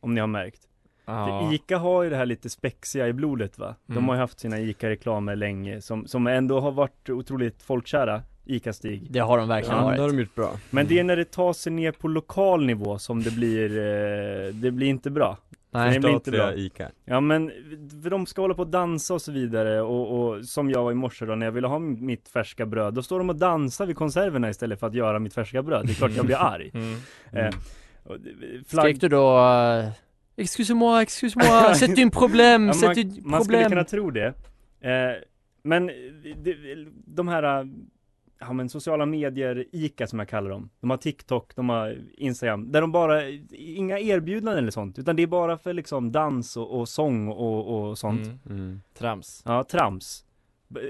om 0.00 0.14
ni 0.14 0.20
har 0.20 0.26
märkt. 0.28 0.68
Ja. 1.04 1.26
För 1.26 1.54
ICA 1.54 1.78
har 1.78 2.02
ju 2.02 2.10
det 2.10 2.16
här 2.16 2.26
lite 2.26 2.50
spexiga 2.50 3.08
i 3.08 3.12
blodet 3.12 3.58
va? 3.58 3.74
De 3.86 3.92
Mm. 3.92 4.08
har 4.08 4.14
ju 4.14 4.20
haft 4.20 4.40
sina 4.40 4.60
ICA-reklamer 4.60 5.36
länge 5.36 5.80
som, 5.80 6.06
som 6.06 6.26
ändå 6.26 6.60
har 6.60 6.72
varit 6.72 7.10
otroligt 7.10 7.62
folkkära, 7.62 8.22
ICA-Stig. 8.44 9.06
Det 9.10 9.18
har 9.18 9.38
de 9.38 9.48
verkligen 9.48 9.76
Ja, 9.76 9.82
det 9.82 9.90
har 9.90 9.98
varit 9.98 10.12
de 10.12 10.20
gjort 10.20 10.34
bra 10.34 10.56
Men 10.70 10.86
det 10.86 10.98
är 10.98 11.04
när 11.04 11.16
det 11.16 11.24
tar 11.24 11.52
sig 11.52 11.72
ner 11.72 11.92
på 11.92 12.08
lokal 12.08 12.66
nivå 12.66 12.98
som 12.98 13.22
det 13.22 13.30
blir, 13.30 13.78
eh, 13.78 14.54
det 14.54 14.70
blir 14.70 14.86
inte 14.86 15.10
bra. 15.10 15.38
Nej, 15.74 15.98
det 15.98 16.08
är 16.08 16.12
inte 16.12 16.30
bra. 16.30 16.54
ICA. 16.54 16.90
Ja 17.04 17.20
men, 17.20 17.52
för 18.02 18.10
de 18.10 18.26
ska 18.26 18.42
hålla 18.42 18.54
på 18.54 18.62
och 18.62 18.68
dansa 18.68 19.14
och 19.14 19.22
så 19.22 19.32
vidare 19.32 19.82
och, 19.82 20.18
och 20.18 20.44
som 20.44 20.70
jag 20.70 20.82
var 20.84 20.92
i 20.92 20.94
morse 20.94 21.26
då 21.26 21.34
när 21.34 21.46
jag 21.46 21.52
ville 21.52 21.66
ha 21.66 21.78
mitt 21.78 22.28
färska 22.28 22.66
bröd 22.66 22.94
Då 22.94 23.02
står 23.02 23.18
de 23.18 23.30
och 23.30 23.36
dansar 23.36 23.86
vid 23.86 23.96
konserverna 23.96 24.50
istället 24.50 24.80
för 24.80 24.86
att 24.86 24.94
göra 24.94 25.18
mitt 25.18 25.34
färska 25.34 25.62
bröd, 25.62 25.86
det 25.86 25.92
är 25.92 25.94
klart 25.94 26.10
jag 26.16 26.26
blir 26.26 26.36
arg 26.36 26.70
Mm. 26.74 27.46
eh, 27.46 27.54
och, 28.04 28.16
Skrek 28.66 29.00
du 29.00 29.08
då 29.08 29.38
uh, 29.38 29.88
Excuse-moi, 30.36 31.02
excuse-moi, 31.02 31.74
c'est 31.74 32.02
un 32.02 32.10
problème, 32.10 32.66
Ja, 32.66 32.72
c'est 32.72 32.86
man, 32.86 32.98
un 32.98 33.30
man 33.30 33.44
skulle 33.44 33.68
kunna 33.68 33.84
tro 33.84 34.10
det 34.10 34.26
eh, 34.80 35.12
Men 35.62 35.86
det, 36.36 36.56
de 37.06 37.28
här 37.28 37.68
Ja 38.46 38.52
men 38.52 38.68
sociala 38.68 39.06
medier, 39.06 39.64
ICA 39.72 40.06
som 40.06 40.18
jag 40.18 40.28
kallar 40.28 40.50
dem 40.50 40.70
De 40.80 40.90
har 40.90 40.96
TikTok, 40.96 41.56
de 41.56 41.68
har 41.68 41.98
Instagram 42.14 42.72
Där 42.72 42.80
de 42.80 42.92
bara, 42.92 43.28
inga 43.50 43.98
erbjudanden 43.98 44.58
eller 44.58 44.70
sånt 44.70 44.98
Utan 44.98 45.16
det 45.16 45.22
är 45.22 45.26
bara 45.26 45.58
för 45.58 45.72
liksom 45.72 46.12
dans 46.12 46.56
och, 46.56 46.80
och 46.80 46.88
sång 46.88 47.28
och, 47.28 47.88
och 47.88 47.98
sånt 47.98 48.26
Mm. 48.26 48.38
Mm. 48.46 48.80
Trams. 48.98 49.42
Ja, 49.46 49.64
trams 49.64 50.24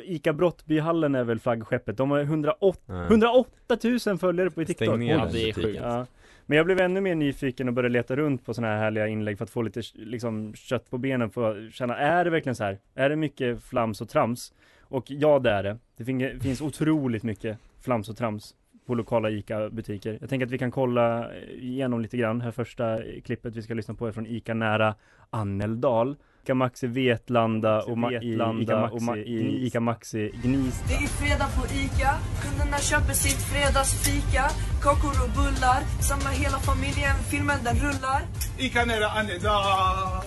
ICA 0.05 0.33
Brottbyhallen 0.33 1.15
är 1.15 1.25
väl 1.25 1.39
flaggskeppet 1.39 1.97
De 1.97 2.11
har 2.11 2.21
108, 2.21 2.79
Ja. 2.87 3.05
108 3.05 3.77
000 4.07 4.19
följare 4.19 4.51
på 4.51 4.65
TikTok 4.65 4.89
Stäng 4.89 4.99
ner 4.99 5.15
Ja, 5.15 5.29
det 5.33 5.49
är 5.49 5.53
sjukt. 5.53 5.79
Ja. 5.83 6.07
Men 6.47 6.57
jag 6.57 6.67
blev 6.67 6.81
ännu 6.81 7.01
mer 7.01 7.15
nyfiken 7.15 7.69
och 7.69 7.75
började 7.75 7.93
leta 7.93 8.17
runt 8.17 8.45
på 8.45 8.55
sådana 8.55 8.75
här 8.75 8.81
härliga 8.83 9.09
inlägg 9.09 9.39
för 9.39 9.45
att 9.45 9.51
få 9.51 9.63
lite 9.63 9.83
liksom, 9.95 10.55
kött 10.55 10.91
på 10.91 10.99
benen 10.99 11.31
för 11.31 11.67
att 11.67 11.73
känna, 11.75 11.97
är 11.97 12.25
det 12.25 12.31
verkligen 12.31 12.57
så 12.57 12.65
här? 12.65 12.79
Är 12.95 13.09
det 13.09 13.17
mycket 13.17 13.63
flams 13.63 14.01
och 14.01 14.09
trams? 14.09 14.53
Och 14.93 15.05
ja, 15.11 15.39
det 15.39 15.51
är 15.51 15.63
det. 15.63 15.79
Det 15.97 16.05
fin- 16.05 16.41
finns 16.41 16.61
otroligt 16.61 17.23
mycket 17.23 17.59
flams 17.81 18.09
och 18.09 18.17
trams 18.17 18.55
på 18.87 18.95
lokala 18.95 19.31
ICA-butiker. 19.31 20.19
Jag 20.21 20.31
tänker 20.31 20.47
att 20.47 20.53
vi 20.53 20.59
kan 20.59 20.71
kolla 20.71 21.35
igenom 21.61 22.01
lite 22.01 22.17
grann. 22.17 22.41
Här 22.41 22.51
första 22.51 22.99
klippet 23.25 23.57
vi 23.57 23.63
ska 23.63 23.75
lyssna 23.75 23.95
på 23.95 24.07
är 24.07 24.13
från 24.13 24.27
ICA 24.27 24.55
nära 24.55 24.95
Anneldal. 25.31 26.17
ICA 26.45 26.55
Maxi 26.55 26.87
Vetlanda 26.87 27.83
och 27.83 27.97
ma- 27.97 28.23
i 28.23 28.35
ICA 28.63 28.77
Maxi, 28.81 28.97
och 28.97 29.01
ma- 29.03 29.17
i 29.17 29.67
ICA 29.67 29.81
Maxi 29.81 30.33
Gnista. 30.43 30.87
Det 30.89 30.95
är 31.05 31.09
fredag 31.09 31.49
på 31.57 31.67
ICA, 31.67 32.13
kunderna 32.43 32.79
köper 32.79 33.13
sitt 33.13 33.43
fredagsfika 33.53 34.45
Kakor 34.83 35.17
och 35.25 35.31
bullar, 35.39 35.81
samlar 36.09 36.31
hela 36.43 36.59
familjen, 36.59 37.17
filmen 37.31 37.59
den 37.65 37.77
rullar 37.77 38.21
Ica 38.59 38.85
nere 38.85 39.07
Annedal, 39.07 40.25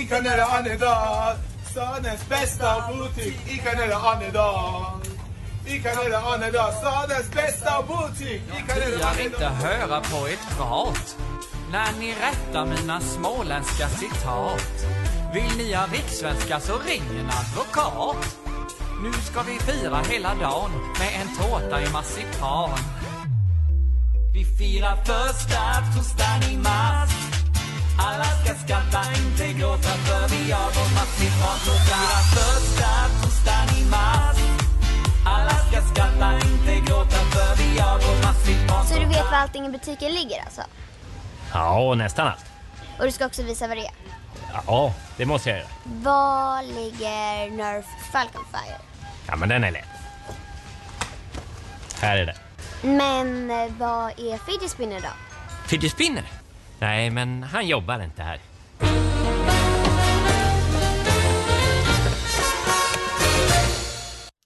Ica 0.00 0.20
nere 0.20 0.44
Annedal 0.58 1.36
Stadens 1.76 2.28
bästa 2.28 2.84
butik, 2.88 3.36
Ica 3.46 3.72
nere 3.72 3.94
Annedal 3.94 5.00
Ica 5.66 5.94
nere 5.94 6.16
Annedal, 6.16 6.72
stadens 6.72 7.30
bästa 7.30 7.82
butik 7.82 8.42
Ica 8.58 8.74
nere 8.74 8.98
Jag 9.00 9.24
inte 9.24 9.46
Annedal 9.46 9.46
höra 9.46 10.00
på 10.00 10.26
ert 10.26 10.56
prat 10.56 11.16
när 11.72 11.92
ni 12.00 12.14
rättar 12.14 12.66
mina 12.66 13.00
småländska 13.00 13.88
citat. 13.88 14.86
Vill 15.34 15.56
ni 15.56 15.74
ha 15.74 15.86
rikssvenska 15.86 16.60
så 16.60 16.78
ring 16.78 17.02
en 17.20 17.30
advokat. 17.30 18.36
Nu 19.02 19.12
ska 19.12 19.42
vi 19.42 19.58
fira 19.58 20.00
hela 20.10 20.34
dagen 20.34 20.70
med 20.98 21.20
en 21.20 21.36
tårta 21.36 21.82
i 21.82 21.92
marsipan. 21.92 22.78
Vi 24.34 24.44
firar 24.44 24.96
första 24.96 25.60
torsdagen 25.94 26.52
i 26.52 26.56
mars. 26.56 27.35
Alla 27.98 28.24
ska 28.24 28.54
skratta, 28.54 29.00
inte 29.18 29.58
gråta 29.60 29.88
för 29.88 30.28
vi 30.28 30.52
har 30.52 30.64
vår. 30.64 30.86
Vi 31.20 31.26
firar 31.26 32.22
första 32.36 32.90
torsdagen 33.22 33.78
i 33.78 33.90
mars. 33.90 34.36
Alla 35.26 35.50
ska 35.50 35.82
skratta, 35.94 36.34
inte 36.34 36.90
gråta 36.90 37.16
för 37.16 37.56
vi 37.62 37.78
har 37.78 37.98
vår 37.98 38.22
marsipan. 38.22 38.86
Så 38.86 38.94
du 38.98 39.06
vet 39.06 39.24
var 39.24 39.38
allting 39.38 39.66
i 39.66 39.70
butiken 39.70 40.12
ligger 40.12 40.44
alltså? 40.44 40.62
Ja, 41.52 41.94
nästan 41.94 42.26
allt. 42.26 42.44
Och 42.98 43.04
du 43.04 43.12
ska 43.12 43.26
också 43.26 43.42
visa 43.42 43.68
vad 43.68 43.76
det 43.76 43.86
är? 43.86 43.94
Ja, 44.66 44.94
det 45.16 45.26
måste 45.26 45.50
jag 45.50 45.58
göra. 45.58 45.68
Var 45.84 46.62
ligger 46.62 47.56
Nerf 47.56 47.86
Falcon 48.12 48.44
Fire? 48.52 48.78
Ja, 49.26 49.36
men 49.36 49.48
den 49.48 49.64
är 49.64 49.70
lätt. 49.70 49.84
Här 52.00 52.16
är 52.16 52.26
det. 52.26 52.36
Men 52.82 53.50
eh, 53.50 53.72
vad 53.78 54.10
är 54.10 54.38
fidget 54.46 54.70
spinner 54.70 55.00
då? 55.00 55.08
Fidget 55.66 55.92
spinner? 55.92 56.24
Nej, 56.80 57.10
men 57.10 57.42
han 57.42 57.66
jobbar 57.68 58.02
inte 58.04 58.22
här. 58.22 58.38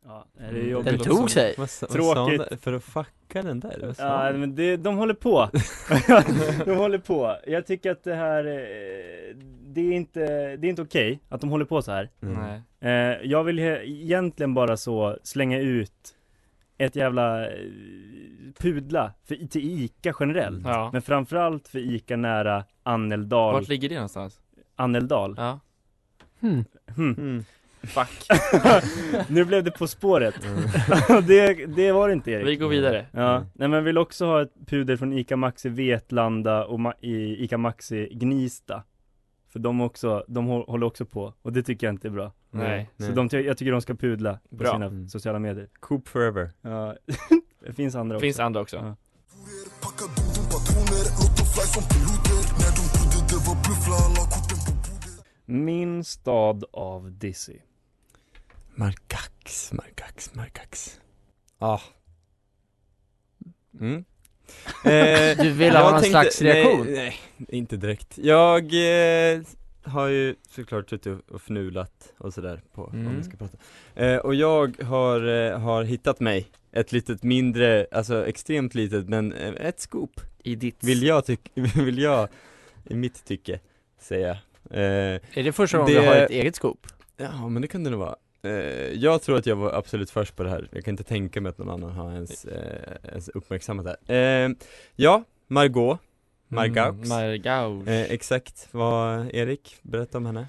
Ja, 0.07 0.25
det 0.39 0.45
är 0.45 0.53
jobbigt. 0.69 0.87
Den 0.93 0.99
tog 0.99 1.31
sig. 1.31 1.55
Tråkigt. 1.91 2.39
där? 2.51 2.57
För 2.57 2.73
att 2.73 2.85
fucka 2.85 3.43
den 3.43 3.61
där? 3.61 3.79
Vad 3.83 3.97
sa 3.97 4.03
Ja 4.03 4.17
han? 4.25 4.41
men 4.41 4.55
det, 4.55 4.77
de 4.77 4.97
håller 4.97 5.15
på 5.15 5.49
De 6.65 6.77
håller 6.77 6.99
på 6.99 7.37
Jag 7.47 7.67
tycker 7.67 7.91
att 7.91 8.05
det 8.05 8.15
här 8.15 8.45
eh, 8.47 9.37
Det 9.67 9.81
är 9.81 9.93
inte, 9.93 10.21
det 10.57 10.67
är 10.67 10.71
inte 10.71 10.83
okej 10.83 11.21
att 11.29 11.41
de 11.41 11.51
håller 11.51 11.65
på 11.65 11.83
så 11.83 11.93
här 11.93 12.09
Mm. 12.23 12.39
Nej. 12.81 13.13
eh, 13.13 13.19
Jag 13.31 13.45
vill 13.45 13.59
he- 13.61 13.83
egentligen 13.85 14.55
bara 14.55 14.77
så 14.77 15.17
slänga 15.23 15.59
ut 15.59 16.15
Ett 16.81 16.97
jävla 16.97 17.47
eh, 17.47 17.53
Pudla 18.59 19.13
för, 19.25 19.35
till 19.49 19.65
ICA 19.85 20.15
generellt 20.21 20.65
Ja. 20.65 20.91
Men 20.93 21.03
framförallt 21.03 21.69
för 21.69 21.79
ICA 21.79 22.17
nära 22.17 22.65
Anneldal 22.83 23.55
Vart 23.55 23.69
ligger 23.69 23.89
det 23.89 23.95
någonstans? 23.95 24.41
Anneldal 24.77 25.35
Ja. 25.39 25.61
Hmm. 26.41 26.65
Mm. 26.99 27.45
Fuck. 27.83 28.27
Nu 29.29 29.45
blev 29.45 29.65
det 29.65 29.71
På 29.71 29.87
spåret 29.87 30.35
det, 31.27 31.67
det 31.67 31.93
var 31.93 32.09
det 32.09 32.15
inte 32.15 32.31
Erik 32.31 32.47
Vi 32.47 32.57
går 32.57 32.69
vidare. 32.69 33.07
Ja, 33.13 33.37
Mm. 33.37 33.49
nej 33.55 33.69
men 33.69 33.85
vill 33.85 33.99
också 33.99 34.27
ha 34.27 34.43
ett 34.43 34.53
puder 34.67 34.97
från 34.97 35.13
ICA 35.13 35.37
Maxi 35.37 35.69
Vetlanda 35.69 36.65
och 36.65 36.79
Ma- 36.79 36.95
i 37.01 37.45
ICA 37.45 37.59
Maxi 37.59 38.09
Gnista 38.13 38.83
För 39.53 39.59
de 39.59 39.81
också, 39.81 40.25
de 40.29 40.49
hå- 40.49 40.67
håller 40.71 40.87
också 40.87 41.05
på 41.05 41.35
och 41.43 41.53
det 41.53 41.63
tycker 41.63 41.87
jag 41.87 41.95
inte 41.95 42.09
är 42.09 42.13
bra 42.13 42.33
Nej. 42.51 42.91
Så 42.99 43.13
de, 43.13 43.29
jag 43.33 43.59
tycker 43.59 43.73
de 43.73 43.81
ska 43.81 43.95
pudla 43.95 44.39
på 44.51 44.57
Bra. 44.57 44.73
sina 44.73 44.87
Mm. 44.87 45.09
sociala 45.09 45.39
medier 45.39 45.69
Coop 45.81 46.09
forever. 46.09 46.51
Ja, 46.63 46.97
det 47.67 47.73
finns 47.73 47.95
andra 47.95 48.17
också 48.17 48.23
Finns 48.25 48.39
andra 48.41 48.61
också. 48.61 48.77
Ja. 48.77 48.97
Min 55.45 56.05
stad 56.05 56.65
av 56.73 57.13
Dizzy 57.13 57.57
Markax, 58.75 59.73
Markax, 59.73 60.35
Markax. 60.35 61.01
Ah. 61.59 61.81
Mm. 63.81 64.05
Eh, 64.85 65.37
Du 65.45 65.51
vill 65.51 65.77
ha 65.77 65.91
någon 65.91 66.03
slags 66.03 66.43
reaktion? 66.43 66.87
Nej, 66.87 66.95
nej, 67.37 67.49
inte 67.49 67.77
direkt. 67.77 68.19
Jag 68.19 68.65
eh, 68.65 69.41
har 69.91 70.07
ju 70.07 70.35
såklart 70.49 70.91
suttit 70.91 71.19
och- 71.31 71.43
fnulat 71.43 72.13
och 72.19 72.35
sådär 72.35 72.61
på 72.75 72.85
om 72.85 73.01
Mm. 73.01 73.17
vi 73.17 73.23
ska 73.23 73.37
prata. 73.37 73.57
Eh, 73.95 74.17
och 74.19 74.35
jag 74.35 74.83
har, 74.83 75.29
eh, 75.29 75.59
har 75.59 75.85
hittat 75.85 76.21
mig 76.21 76.47
ett 76.73 76.93
litet 76.93 77.23
mindre, 77.23 77.87
alltså 77.93 78.27
extremt 78.27 78.75
litet 78.75 79.09
men 79.09 79.33
eh, 79.33 79.67
ett 79.67 79.81
scoop 79.81 80.21
I 80.43 80.55
ditt 80.55 80.85
Vill 80.85 81.03
jag 81.03 81.25
tycka, 81.25 81.51
vill 81.85 81.99
jag 81.99 82.29
i 82.85 82.95
mitt 82.95 83.25
tycke 83.25 83.61
säga. 83.99 84.31
Eh, 84.71 84.81
Är 84.81 85.43
det 85.45 85.53
första 85.53 85.79
gången 85.79 85.95
du 85.95 86.01
har 86.09 86.15
ett 86.17 86.31
eget 86.31 86.57
scoop? 86.57 86.87
Ja 87.17 87.49
men 87.49 87.63
det 87.63 87.69
kan 87.69 87.85
det 87.85 87.91
nog 87.91 88.01
vara. 88.01 88.17
Eh, 88.43 88.51
jag 88.93 89.23
tror 89.23 89.37
att 89.37 89.47
jag 89.47 89.57
var 89.57 89.73
absolut 89.73 90.11
först 90.11 90.37
på 90.37 90.43
det 90.43 90.51
här, 90.51 90.69
jag 90.73 90.85
kan 90.85 90.93
inte 90.93 91.05
tänka 91.05 91.41
mig 91.41 91.51
att 91.51 91.59
någon 91.59 91.71
annan 91.71 91.91
har 91.91 92.13
ens, 92.13 92.45
eh, 92.45 92.97
ens 93.09 93.29
uppmärksammat 93.29 93.85
det 93.85 93.97
här. 94.15 94.57
Ja, 94.97 95.25
Margot, 95.47 95.99
Margaux. 96.51 96.97
Mm, 96.97 97.09
Margaux. 97.09 97.89
Eh, 97.89 98.13
exakt, 98.13 98.69
vad, 98.71 99.35
Erik, 99.35 99.77
berätta 99.83 100.19
om 100.19 100.27
henne. 100.27 100.47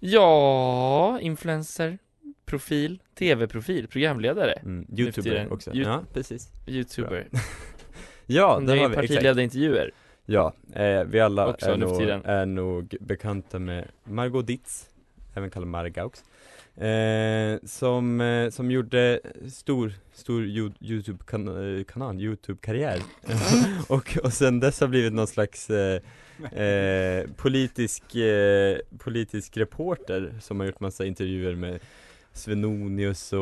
Ja, 0.00 1.18
influencer, 1.20 1.98
profil, 2.44 3.02
tv-profil, 3.18 3.88
programledare. 3.88 4.52
Mm, 4.52 4.86
Youtuber 4.96 5.52
också. 5.52 5.74
Ju- 5.74 5.82
Ja, 5.82 6.02
precis. 6.12 6.48
Youtuber. 6.66 7.26
Ja, 8.28 8.60
det 8.66 8.78
har 8.78 8.88
vi, 8.88 8.94
partiledarintervjuer. 8.94 9.90
Ja, 10.24 10.52
eh, 10.72 11.04
vi 11.04 11.20
alla 11.20 11.48
Också 11.48 11.70
är 11.70 11.76
nog, 11.76 12.00
är 12.24 12.46
nog 12.46 12.96
bekanta 13.00 13.58
med 13.58 13.88
Margot 14.04 14.46
Ditz, 14.46 14.88
även 15.34 15.50
kallad 15.50 15.68
Margaux 15.68 16.24
eh, 16.76 17.58
som, 17.64 18.20
eh, 18.20 18.50
som 18.50 18.70
gjorde 18.70 19.20
stor, 19.48 19.92
stor 20.12 20.42
Yo- 20.44 20.74
Youtube-kanal, 20.80 21.84
kanal, 21.84 22.20
Youtube-karriär 22.20 23.00
och, 23.88 24.18
och 24.22 24.32
sen 24.32 24.60
dess 24.60 24.80
har 24.80 24.88
blivit 24.88 25.12
någon 25.12 25.26
slags 25.26 25.70
eh, 25.70 26.00
eh, 26.62 27.26
politisk, 27.36 28.14
eh, 28.14 28.78
politisk 28.98 29.56
reporter 29.56 30.34
som 30.40 30.60
har 30.60 30.66
gjort 30.66 30.80
massa 30.80 31.04
intervjuer 31.04 31.54
med 31.54 31.78
Svenonius 32.32 33.32
och, 33.32 33.40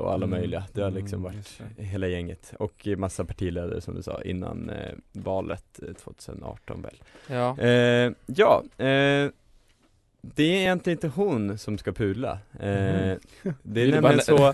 och 0.00 0.12
alla 0.12 0.26
Mm. 0.26 0.30
möjliga. 0.30 0.64
Det 0.72 0.82
har 0.82 0.90
liksom 0.90 1.18
Mm, 1.18 1.22
varit 1.22 1.36
just 1.36 1.60
hela 1.90 2.06
gänget 2.08 2.52
och 2.58 2.88
massa 2.96 3.24
partiledare 3.24 3.80
som 3.80 3.94
du 3.94 4.02
sa 4.02 4.22
innan 4.22 4.70
eh, 4.70 4.92
valet 5.12 5.80
eh, 5.88 5.94
2018 5.94 6.82
väl. 6.82 7.02
Ja. 7.28 7.58
Eh, 7.58 8.12
ja, 8.26 8.62
eh, 8.84 9.30
det 10.22 10.42
är 10.44 10.60
egentligen 10.60 10.96
inte 10.96 11.08
hon 11.08 11.58
som 11.58 11.78
ska 11.78 11.92
pudla. 11.92 12.38
Eh, 12.60 12.68
Mhm. 12.68 13.18
Det 13.62 13.80
är 13.80 13.84
Vill 13.84 13.90
nämligen 13.94 14.20
så, 14.20 14.36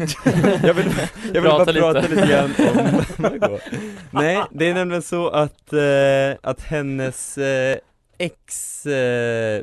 jag 0.63 0.75
vill, 0.75 0.93
jag 1.35 1.43
vill 1.43 1.43
Prata 1.43 1.65
bara 1.73 1.81
prata 1.81 2.01
lite. 2.01 2.15
lite 2.15 2.27
grann 2.27 2.55
om 2.79 3.03
Margot. 3.17 3.61
Nej, 4.11 4.43
det 4.51 4.67
är 4.71 4.75
nämligen 4.75 5.03
så 5.03 5.29
att, 5.29 5.73
eh, 5.73 6.51
att 6.51 6.61
hennes, 6.63 7.39
eh, 7.39 7.79
ex, 8.19 8.87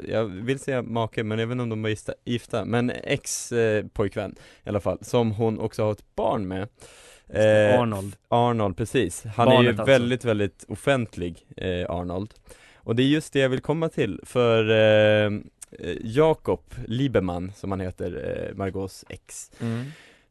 jag 0.07 0.25
vill 0.25 0.59
säga 0.59 0.81
make 0.81 1.23
men 1.23 1.39
inte 1.39 1.59
om 1.59 1.69
de 1.69 1.81
var 1.81 1.89
gifta, 1.89 2.13
gifta 2.25 2.65
men 2.65 2.89
ex 3.03 3.53
pojkvän 3.93 4.35
i 4.63 4.69
alla 4.69 4.79
fall, 4.79 4.97
som 5.01 5.31
hon 5.31 5.59
också 5.59 5.83
har 5.83 5.91
ett 5.91 6.15
barn 6.15 6.47
med 6.47 6.67
Arnold. 7.79 8.15
Arnold, 8.27 8.77
precis. 8.77 9.23
Han 9.35 9.47
är 9.47 9.51
Barnet 9.51 9.63
ju 9.65 9.69
alltså. 9.69 9.85
väldigt, 9.85 10.25
väldigt 10.25 10.65
offentlig, 10.67 11.47
Arnold. 11.89 12.33
Och 12.75 12.95
det 12.95 13.03
är 13.03 13.07
just 13.07 13.33
det 13.33 13.39
jag 13.39 13.49
vill 13.49 13.61
komma 13.61 13.89
till, 13.89 14.19
för 14.23 14.63
Jakob 16.03 16.61
Lieberman, 16.87 17.51
som 17.55 17.71
han 17.71 17.79
heter, 17.79 18.47
eh, 18.49 18.55
Margaux 18.57 19.05
ex, 19.09 19.51
Mm. 19.59 19.85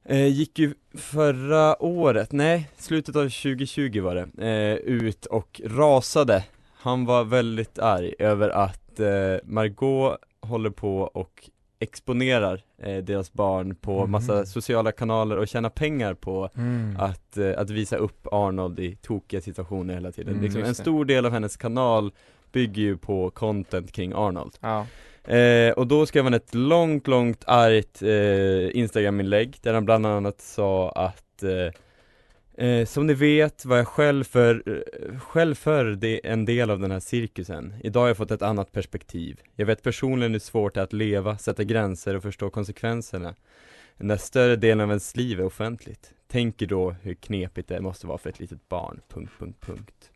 eh, 0.05 0.27
gick 0.27 0.59
ju 0.59 0.75
förra 0.95 1.83
året, 1.83 2.33
nej, 2.33 2.71
slutet 2.77 3.17
av 3.17 3.29
2020 3.29 4.01
var 4.01 4.15
det, 4.15 4.47
eh, 4.49 4.75
ut 4.77 5.27
och 5.27 5.61
rasade. 5.65 6.45
Han 6.75 7.05
var 7.05 7.25
väldigt 7.25 7.79
arg 7.79 8.15
över 8.19 8.49
att 8.49 9.01
eh, 9.01 9.37
Margot 9.45 10.19
håller 10.41 10.71
på 10.71 10.99
och 11.01 11.51
exponerar 11.79 12.63
eh, 12.79 12.97
deras 13.05 13.33
barn 13.33 13.75
på 13.75 14.01
Mhm. 14.01 14.11
massa 14.11 14.47
sociala 14.47 14.93
kanaler 14.93 15.37
och 15.37 15.49
tjänar 15.49 15.71
pengar 15.71 16.15
på 16.15 16.49
Mm. 16.57 16.97
att, 17.01 17.37
eh, 17.37 17.53
att 17.59 17.71
visa 17.71 17.97
upp 17.97 18.27
Arnold 18.33 18.81
i 18.81 18.97
tokiga 18.97 19.41
situationer 19.41 19.95
hela 19.95 20.13
tiden. 20.13 20.33
Mm, 20.33 20.45
liksom, 20.45 20.63
en 20.63 20.75
stor 20.75 21.05
del 21.05 21.27
av 21.27 21.33
hennes 21.33 21.57
kanal 21.57 22.13
bygger 22.53 22.83
ju 22.83 22.97
på 22.97 23.31
content 23.31 23.93
kring 23.93 24.13
Arnold. 24.13 24.53
Ja. 24.61 24.87
Eh, 25.31 25.73
och 25.73 25.87
då 25.87 26.07
skrev 26.07 26.25
han 26.25 26.35
ett 26.35 26.55
långt, 26.55 27.07
långt 27.07 27.45
argt 27.47 28.03
eh, 28.03 28.81
Instagram-inlägg 28.81 29.57
där 29.63 29.75
han 29.75 29.85
bland 29.85 30.07
annat 30.07 30.41
sa 30.41 30.91
att 30.91 31.43
eh, 31.43 32.67
eh, 32.67 32.87
Som 32.87 33.07
ni 33.07 33.15
vet 33.15 33.65
var 33.65 33.77
jag 33.77 33.89
själv 33.89 34.25
för, 34.25 34.63
eh, 34.67 35.19
själv 35.19 35.55
för 35.55 35.85
det, 35.85 36.27
en 36.27 36.45
del 36.45 36.71
av 36.71 36.81
den 36.81 36.91
här 36.91 37.01
cirkusen. 37.01 37.75
Idag 37.83 38.01
har 38.01 38.09
jag 38.09 38.17
fått 38.17 38.31
ett 38.31 38.43
annat 38.43 38.73
perspektiv. 38.73 39.41
Jag 39.57 39.67
vet 39.67 39.83
personligen 39.83 40.33
hur 40.33 40.41
svårt 40.41 40.75
det 40.75 40.81
är 40.81 40.85
att 40.85 40.93
leva, 40.93 41.39
sätta 41.39 41.65
gränser 41.65 42.17
och 42.17 42.23
förstå 42.23 42.51
konsekvenserna. 42.51 43.35
När 43.97 44.17
större 44.17 44.57
delen 44.57 44.81
av 44.81 44.89
ens 44.89 45.17
liv 45.17 45.41
är 45.41 45.45
offentligt. 45.45 46.15
Tänker 46.29 46.67
då 46.67 46.91
hur 47.03 47.15
knepigt 47.15 47.69
det 47.69 47.81
måste 47.81 48.07
vara 48.07 48.19
för 48.19 48.31
ett 48.31 48.41
litet 48.41 48.69
barn, 48.69 49.01
punkt, 49.09 49.33
punkt, 49.39 49.59
punkt. 49.61 50.10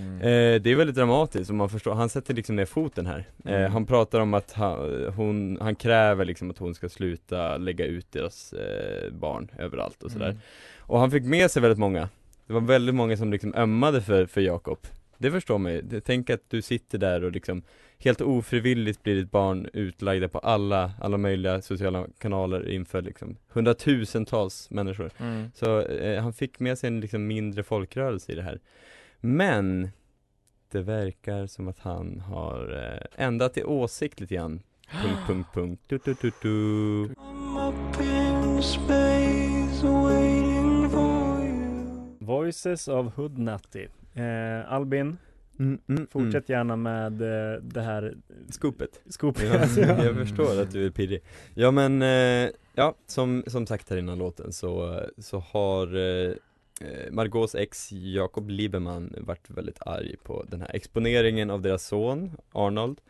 Mm. 0.00 0.16
Eh, 0.16 0.62
det 0.62 0.70
är 0.70 0.76
väldigt 0.76 0.96
dramatiskt 0.96 1.50
om 1.50 1.56
man 1.56 1.68
förstår, 1.68 1.94
han 1.94 2.08
sätter 2.08 2.34
liksom 2.34 2.56
ner 2.56 2.64
foten 2.64 3.06
här. 3.06 3.24
Eh, 3.44 3.54
Mm. 3.54 3.72
han 3.72 3.86
pratar 3.86 4.20
om 4.20 4.34
att 4.34 4.52
han, 4.52 5.04
hon, 5.16 5.58
han 5.60 5.74
kräver 5.74 6.24
liksom 6.24 6.50
att 6.50 6.58
hon 6.58 6.74
ska 6.74 6.88
sluta 6.88 7.56
lägga 7.56 7.84
ut 7.86 8.12
deras 8.12 8.52
eh, 8.52 9.12
barn 9.12 9.50
överallt 9.58 10.02
och 10.02 10.10
sådär. 10.10 10.26
Mm. 10.30 10.38
Och 10.78 10.98
han 10.98 11.10
fick 11.10 11.24
med 11.24 11.50
sig 11.50 11.62
väldigt 11.62 11.78
många. 11.78 12.08
Det 12.46 12.52
var 12.52 12.60
väldigt 12.60 12.94
många 12.94 13.16
som 13.16 13.32
liksom 13.32 13.54
ömmade 13.54 14.02
för, 14.02 14.26
för 14.26 14.40
Jakob. 14.40 14.78
Det 15.18 15.30
förstår 15.30 15.58
man 15.58 15.72
ju. 15.72 16.00
Tänk 16.04 16.30
att 16.30 16.40
du 16.50 16.62
sitter 16.62 16.98
där 16.98 17.24
och 17.24 17.32
liksom 17.32 17.62
helt 17.98 18.20
ofrivilligt 18.20 19.02
blir 19.02 19.14
ditt 19.14 19.30
barn 19.30 19.68
utlagda 19.72 20.28
på 20.28 20.38
alla, 20.38 20.92
alla 21.00 21.16
möjliga 21.16 21.62
sociala 21.62 22.06
kanaler 22.18 22.68
inför 22.68 23.02
liksom 23.02 23.36
hundratusentals 23.48 24.70
människor. 24.70 25.10
Mm. 25.18 25.50
Så 25.54 25.80
eh, 25.80 26.22
han 26.22 26.32
fick 26.32 26.60
med 26.60 26.78
sig 26.78 26.86
en 26.88 27.00
liksom 27.00 27.26
mindre 27.26 27.62
folkrörelse 27.62 28.32
i 28.32 28.34
det 28.34 28.42
här. 28.42 28.58
Men 29.24 29.90
det 30.68 30.82
verkar 30.82 31.46
som 31.46 31.68
att 31.68 31.78
han 31.78 32.20
har 32.20 32.92
eh, 33.16 33.24
ändrat 33.26 33.56
i 33.56 33.64
åsikt 33.64 34.20
lite 34.20 34.34
grann. 34.34 34.62
Punkt, 35.02 35.18
punkt, 35.26 35.48
punkt. 35.54 35.82
Du, 35.86 35.98
du, 36.04 36.14
du, 36.20 36.32
du. 36.42 37.08
Voices 42.18 42.88
of 42.88 43.14
Hoodnutty. 43.14 43.86
Eh, 44.14 44.72
Albin, 44.72 45.16
Mm, 45.58 45.78
mm, 45.88 46.06
fortsätt 46.06 46.48
gärna 46.48 46.76
med 46.76 47.22
eh, 47.22 47.60
det 47.62 47.80
här 47.80 48.16
Skopet. 48.48 49.00
skopet. 49.08 49.76
Ja, 49.76 50.04
jag 50.04 50.16
förstår 50.16 50.60
att 50.62 50.70
du 50.70 50.86
är 50.86 50.90
pirrig. 50.90 51.22
Ja 51.54 51.70
men, 51.70 52.02
eh, 52.02 52.50
ja 52.74 52.94
som, 53.06 53.44
som 53.46 53.66
sagt 53.66 53.90
här 53.90 53.96
innan 53.96 54.18
låten 54.18 54.52
så, 54.52 55.00
så 55.18 55.38
har 55.38 55.96
eh, 55.96 56.30
eh, 56.30 56.34
Margaux 57.10 57.54
ex 57.54 57.92
Jakob 57.92 58.50
Lieberman 58.50 59.14
varit 59.18 59.50
väldigt 59.50 59.78
arg 59.82 60.16
på 60.22 60.44
den 60.48 60.60
här 60.60 60.70
exponeringen 60.74 61.50
av 61.50 61.62
deras 61.62 61.86
son 61.86 62.30
Arnold 62.52 63.00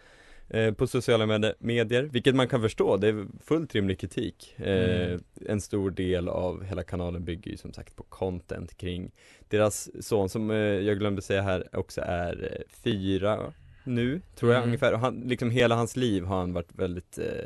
eh, 0.48 0.74
på 0.74 0.86
sociala 0.86 1.26
med- 1.26 1.54
medier, 1.58 2.02
vilket 2.02 2.34
man 2.34 2.48
kan 2.48 2.60
förstå, 2.62 2.96
det 2.96 3.08
är 3.08 3.26
fullt 3.44 3.74
rimlig 3.74 3.98
kritik. 3.98 4.54
Eh, 4.58 5.02
Mm. 5.12 5.20
En 5.48 5.60
stor 5.60 5.90
del 5.90 6.28
av 6.28 6.64
hela 6.64 6.82
kanalen 6.82 7.24
bygger 7.24 7.50
ju 7.50 7.56
som 7.56 7.72
sagt 7.72 7.96
på 7.96 8.02
content 8.02 8.76
kring 8.76 9.10
deras 9.48 10.04
son 10.06 10.28
som 10.28 10.50
eh, 10.50 10.56
jag 10.56 10.98
glömde 10.98 11.22
säga 11.22 11.42
här 11.42 11.68
också 11.76 12.00
är 12.04 12.48
eh, 12.52 12.72
fyra 12.84 13.52
nu, 13.84 14.20
tror 14.36 14.52
jag 14.52 14.58
Mm. 14.58 14.68
ungefär. 14.68 14.92
Han, 14.92 15.20
liksom 15.20 15.50
hela 15.50 15.74
hans 15.74 15.96
liv 15.96 16.24
har 16.24 16.38
han 16.38 16.52
varit 16.52 16.74
väldigt 16.74 17.18
eh, 17.18 17.44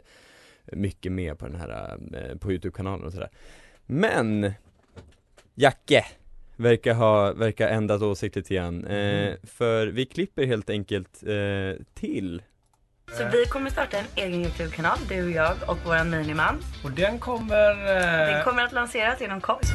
mycket 0.73 1.13
med 1.13 1.39
på 1.39 1.47
den 1.47 1.57
här, 1.57 1.99
eh, 2.15 2.39
på 2.39 2.51
Youtube-kanalen 2.53 3.07
och 3.07 3.13
sådär. 3.13 3.31
Men 3.87 4.53
Jacke 5.59 6.05
verkar 6.57 6.95
ha, 6.95 7.33
verkar 7.33 7.69
ändrat 7.69 8.03
åsikt 8.03 8.37
lite 8.37 8.55
grann. 8.55 8.85
Eh, 8.87 8.97
Mm. 8.97 9.37
för 9.57 9.87
vi 9.87 10.07
klipper 10.07 10.47
helt 10.47 10.71
enkelt 10.71 11.23
eh, 11.23 11.85
till 11.95 12.43
Så 13.19 13.25
vi 13.33 13.47
kommer 13.47 13.71
starta 13.71 13.99
en 13.99 14.05
egen 14.15 14.41
Youtube-kanal, 14.45 14.99
du 15.09 15.25
och 15.25 15.31
jag 15.31 15.57
och 15.67 15.79
vår 15.85 16.05
miniman. 16.05 16.59
Och 16.85 16.91
den 16.91 17.19
kommer... 17.19 17.71
eh, 17.71 18.35
Den 18.35 18.45
kommer 18.45 18.63
att 18.65 18.73
lanseras 18.73 19.21
inom 19.23 19.41
kort. 19.41 19.67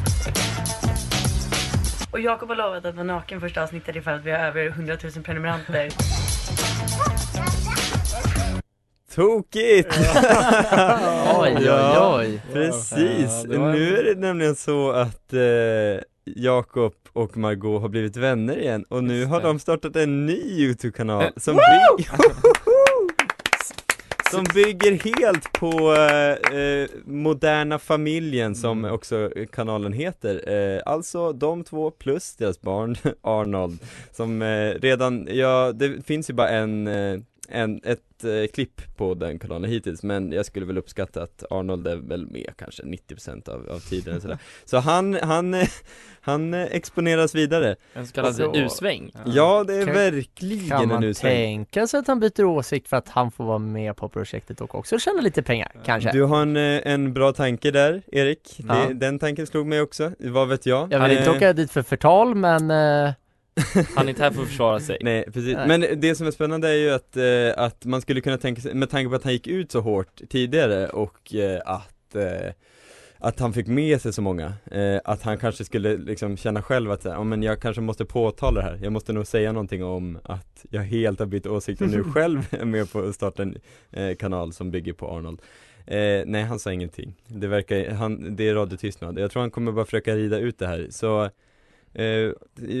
Och 2.12 2.20
Jakob 2.20 2.48
har 2.48 2.56
lovat 2.56 2.84
att 2.84 2.94
vara 2.94 3.04
naken 3.04 3.40
första 3.40 3.62
avsnittet 3.62 3.96
ifall 3.96 4.20
vi 4.20 4.30
har 4.30 4.38
över 4.38 4.66
100 4.66 4.96
000 5.02 5.24
prenumeranter. 5.24 5.88
Tokigt! 9.14 9.88
Oj, 11.38 11.54
oj, 11.56 11.64
ja, 11.64 12.16
oj. 12.18 12.40
Precis, 12.52 13.42
Ja, 13.44 13.50
det 13.50 13.58
var- 13.58 13.72
nu 13.72 13.96
är 13.98 14.04
det 14.04 14.20
nämligen 14.20 14.56
så 14.56 14.90
att 14.90 15.32
eh, 15.32 15.40
Jakob 16.24 16.92
och 17.12 17.36
Margot 17.36 17.82
har 17.82 17.88
blivit 17.88 18.16
vänner 18.16 18.58
igen 18.58 18.84
och 18.88 19.04
nu 19.04 19.24
har 19.24 19.40
de 19.42 19.58
startat 19.58 19.96
en 19.96 20.26
ny 20.26 20.32
Youtube-kanal 20.36 21.22
Eh, 21.22 21.28
som, 21.36 21.54
bygg... 21.54 22.08
som 24.30 24.44
bygger 24.54 25.16
helt 25.18 25.52
på 25.52 25.94
eh, 25.94 26.58
eh, 26.58 26.88
Moderna 27.04 27.78
familjen 27.78 28.54
som 28.54 28.78
Mm. 28.78 28.92
också 28.94 29.30
kanalen 29.52 29.92
heter 29.92 30.52
eh, 30.52 30.80
Alltså 30.86 31.32
de 31.32 31.64
två 31.64 31.90
plus 31.90 32.36
deras 32.36 32.60
barn 32.60 32.96
Arnold 33.22 33.78
Som 34.12 34.42
eh, 34.42 34.70
redan, 34.80 35.28
ja 35.30 35.72
det 35.74 36.06
finns 36.06 36.30
ju 36.30 36.34
bara 36.34 36.48
en, 36.48 36.86
eh, 36.86 37.18
en 37.52 37.80
ett 37.84 38.24
eh, 38.24 38.46
klipp 38.54 38.96
på 38.96 39.14
den 39.14 39.38
kanalen 39.38 39.70
hittills 39.70 40.02
men 40.02 40.32
jag 40.32 40.46
skulle 40.46 40.66
väl 40.66 40.78
uppskatta 40.78 41.22
att 41.22 41.44
Arnold 41.50 41.86
är 41.86 41.96
väl 41.96 42.26
med 42.30 42.52
kanske 42.58 42.82
90% 42.82 43.48
av, 43.48 43.68
av 43.70 43.78
tiden 43.78 44.20
sådär 44.20 44.38
Så 44.64 44.78
han, 44.78 45.14
han, 45.22 45.54
han 46.20 46.54
exponeras 46.54 47.34
vidare 47.34 47.76
En 47.94 48.06
så 48.06 48.14
kallad 48.14 48.56
U-sväng. 48.56 49.10
Ja 49.26 49.64
det 49.66 49.74
är 49.74 49.84
Kan- 49.86 49.94
verkligen 49.94 50.68
Kan 50.68 50.82
en 50.82 50.88
man 50.88 51.04
usväng 51.04 51.34
tänka 51.34 51.86
sig 51.86 52.00
att 52.00 52.06
han 52.06 52.20
byter 52.20 52.44
åsikt 52.44 52.88
för 52.88 52.96
att 52.96 53.08
han 53.08 53.30
får 53.30 53.44
vara 53.44 53.58
med 53.58 53.96
på 53.96 54.08
projektet 54.08 54.60
och 54.60 54.74
också 54.74 54.98
tjäna 54.98 55.20
lite 55.20 55.42
pengar, 55.42 55.72
kanske? 55.84 56.12
Du 56.12 56.22
har 56.22 56.42
en, 56.42 56.56
eh, 56.56 56.80
en 56.92 57.12
bra 57.12 57.32
tanke 57.32 57.70
där, 57.70 58.02
Erik. 58.12 58.60
Ja. 58.68 58.74
Det, 58.88 58.94
den 58.94 59.18
tanken 59.18 59.46
slog 59.46 59.66
mig 59.66 59.80
också, 59.80 60.12
vad 60.18 60.48
vet 60.48 60.66
jag? 60.66 60.92
Jag 60.92 61.00
vill 61.08 61.18
inte 61.18 61.30
Eh, 61.30 61.36
åka 61.36 61.52
dit 61.52 61.70
för 61.70 61.82
förtal, 61.82 62.34
men 62.34 62.70
eh, 62.70 63.12
Han 63.94 64.06
är 64.06 64.08
inte 64.08 64.22
här 64.22 64.30
för 64.30 64.42
att 64.42 64.48
försvara 64.48 64.80
sig. 64.80 64.98
Nej, 65.00 65.24
precis. 65.24 65.54
Nej. 65.54 65.68
Men 65.68 66.00
det 66.00 66.14
som 66.14 66.26
är 66.26 66.30
spännande 66.30 66.68
är 66.68 66.74
ju 66.74 66.90
att, 66.90 67.16
eh, 67.16 67.64
att 67.64 67.84
man 67.84 68.00
skulle 68.00 68.20
kunna 68.20 68.38
tänka 68.38 68.62
sig, 68.62 68.74
med 68.74 68.90
tanke 68.90 69.08
på 69.08 69.14
att 69.14 69.24
han 69.24 69.32
gick 69.32 69.46
ut 69.46 69.72
så 69.72 69.80
hårt 69.80 70.20
tidigare 70.28 70.88
och 70.88 71.34
eh, 71.34 71.60
att 71.64 72.14
eh, 72.14 72.52
att 73.24 73.40
han 73.40 73.52
fick 73.52 73.66
med 73.66 74.00
sig 74.00 74.12
så 74.12 74.22
många, 74.22 74.52
eh, 74.70 75.00
att 75.04 75.22
han 75.22 75.38
kanske 75.38 75.64
skulle 75.64 75.96
liksom 75.96 76.36
känna 76.36 76.62
själv 76.62 76.90
att, 76.90 77.04
ja 77.04 77.24
men 77.24 77.42
jag 77.42 77.60
kanske 77.60 77.82
måste 77.82 78.04
påtala 78.04 78.60
det 78.60 78.66
här, 78.66 78.78
jag 78.82 78.92
måste 78.92 79.12
nog 79.12 79.26
säga 79.26 79.52
någonting 79.52 79.84
om 79.84 80.18
att 80.24 80.66
jag 80.70 80.82
helt 80.82 81.18
har 81.18 81.26
bytt 81.26 81.46
åsikt 81.46 81.80
och 81.80 81.88
nu 81.88 82.04
själv 82.14 82.46
är 82.50 82.64
med 82.64 82.92
på 82.92 83.00
att 83.00 83.14
starta 83.14 83.42
en 83.42 83.56
eh, 83.90 84.16
kanal 84.16 84.52
som 84.52 84.70
bygger 84.70 84.92
på 84.92 85.10
Arnold 85.10 85.40
eh, 85.86 86.22
Nej 86.26 86.42
han 86.42 86.58
sa 86.58 86.72
ingenting, 86.72 87.14
det 87.26 87.46
verkar, 87.46 87.90
han, 87.90 88.36
det 88.36 88.48
är 88.48 88.54
radiotystnad, 88.54 89.18
jag 89.18 89.30
tror 89.30 89.40
han 89.40 89.50
kommer 89.50 89.72
bara 89.72 89.84
försöka 89.84 90.16
rida 90.16 90.38
ut 90.38 90.58
det 90.58 90.66
här, 90.66 90.86
så 90.90 91.30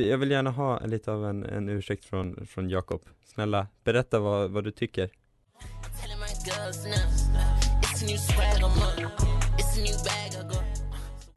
jag 0.08 0.18
vill 0.18 0.30
gärna 0.30 0.50
ha 0.50 0.78
lite 0.78 1.12
av 1.12 1.26
en, 1.26 1.44
en 1.44 1.68
ursäkt 1.68 2.04
från, 2.04 2.46
från 2.46 2.70
Jakob 2.70 3.02
Snälla, 3.24 3.66
berätta 3.84 4.20
vad, 4.20 4.50
vad 4.50 4.64
du 4.64 4.70
tycker 4.70 5.10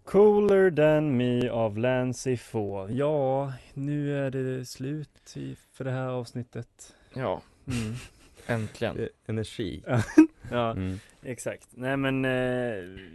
Cooler 0.06 0.72
than 0.72 1.18
me 1.18 1.50
av 1.50 1.78
Lancy 1.78 2.38
Få. 2.38 2.88
Ja, 2.92 3.54
nu 3.74 4.26
är 4.26 4.32
det 4.32 4.66
slut 4.66 5.36
för 5.74 5.84
det 5.84 5.92
här 5.92 6.08
avsnittet. 6.08 6.94
Ja. 7.14 7.42
Mm. 7.68 7.96
Äntligen. 8.48 9.00
Är 9.00 9.10
energi. 9.28 9.84
ja, 10.52 10.72
Mm. 10.72 11.00
exakt. 11.24 11.68
Nej 11.72 11.98
men, 11.98 12.26
eh, 12.26 12.32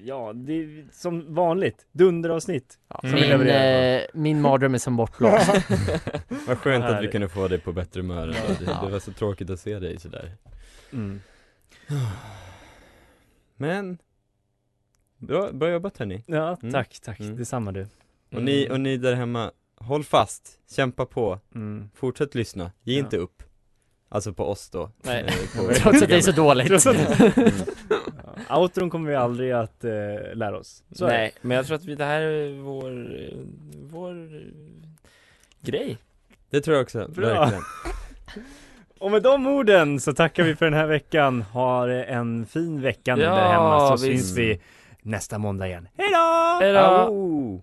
ja, 0.05 0.33
det 0.35 0.53
är 0.53 0.87
som 0.93 1.35
vanligt. 1.35 1.87
Dunderavsnitt. 1.93 2.79
Ja, 2.89 3.01
min, 3.03 3.47
eh, 3.49 4.03
min 4.15 4.41
mardröm 4.41 4.75
är 4.75 4.79
som 4.79 4.97
bortblåst. 4.97 5.51
Vad 6.47 6.59
skönt 6.59 6.85
att 6.85 7.03
vi 7.05 7.09
kunde 7.09 7.29
få 7.29 7.49
dig 7.49 7.59
på 7.61 7.73
bättre 7.73 8.01
humör. 8.01 8.29
Ja. 8.49 8.55
Det, 8.59 8.87
det 8.87 8.93
var 8.93 8.99
så 9.01 9.13
tråkigt 9.13 9.51
att 9.51 9.61
se 9.61 9.79
dig 9.79 9.99
sådär. 10.01 10.33
Mm. 10.93 11.21
Men 13.57 13.99
Bra, 15.19 15.53
bra 15.53 15.71
jobbat 15.71 15.99
hörni 15.99 16.25
Ja, 16.27 16.57
Mm. 16.63 16.73
tack, 16.73 17.01
tack. 17.03 17.21
Mm. 17.21 17.37
Detsamma 17.37 17.73
du. 17.73 17.87
Och 18.35 18.43
ni, 18.43 18.69
och 18.71 18.81
ni 18.81 18.97
där 18.97 19.15
hemma, 19.15 19.51
håll 19.77 20.05
fast, 20.05 20.61
kämpa 20.71 21.07
på, 21.07 21.41
Mm. 21.55 21.91
fortsätt 21.95 22.35
lyssna, 22.35 22.73
ge 22.83 22.95
Ja. 22.95 23.01
inte 23.05 23.17
upp 23.17 23.43
Alltså 24.13 24.33
på 24.33 24.45
oss 24.45 24.71
då 24.71 24.91
Nej. 25.03 25.25
eh, 25.27 25.73
Trots 25.83 26.03
att 26.03 26.09
det 26.09 26.17
är 26.17 26.21
så 26.21 26.33
dåligt. 26.33 26.87
Mm. 26.87 27.53
Ja, 28.49 28.59
Outron 28.63 28.91
kommer 28.91 29.11
vi 29.11 29.17
aldrig 29.17 29.53
att 29.53 29.85
eh, 29.85 29.91
lära 30.35 30.59
oss. 30.59 30.83
Så 30.93 31.05
är. 31.05 31.09
Nej, 31.11 31.33
men 31.41 31.57
jag 31.57 31.67
tror 31.67 31.77
att 31.77 31.85
vi, 31.85 31.95
det 31.95 32.05
här 32.05 32.21
är 32.21 32.63
vår, 32.63 33.09
vår 33.91 34.43
grej. 35.61 35.99
Det 36.51 36.61
tror 36.61 36.77
jag 36.77 36.83
också, 36.83 37.09
Bra. 37.09 37.29
verkligen 37.29 37.63
Och 38.99 39.11
med 39.11 39.23
de 39.23 39.47
orden 39.47 40.01
så 40.01 40.13
tackar 40.13 40.43
vi 40.43 40.57
för 40.57 40.65
den 40.67 40.75
här 40.75 40.87
veckan. 40.87 41.43
Ha 41.43 41.91
en 41.91 42.47
fin 42.47 42.81
vecka 42.83 43.17
nu 43.17 43.23
Ja, 43.23 43.35
där 43.35 43.49
hemma 43.53 43.97
så 43.97 44.07
visst. 44.07 44.25
syns 44.27 44.39
vi 44.39 44.61
nästa 45.03 45.39
måndag 45.39 45.67
igen. 45.67 45.89
Hej 45.99 46.09
då! 46.13 46.59
Hej 46.61 46.73
då! 46.73 46.79
Au! 46.81 47.63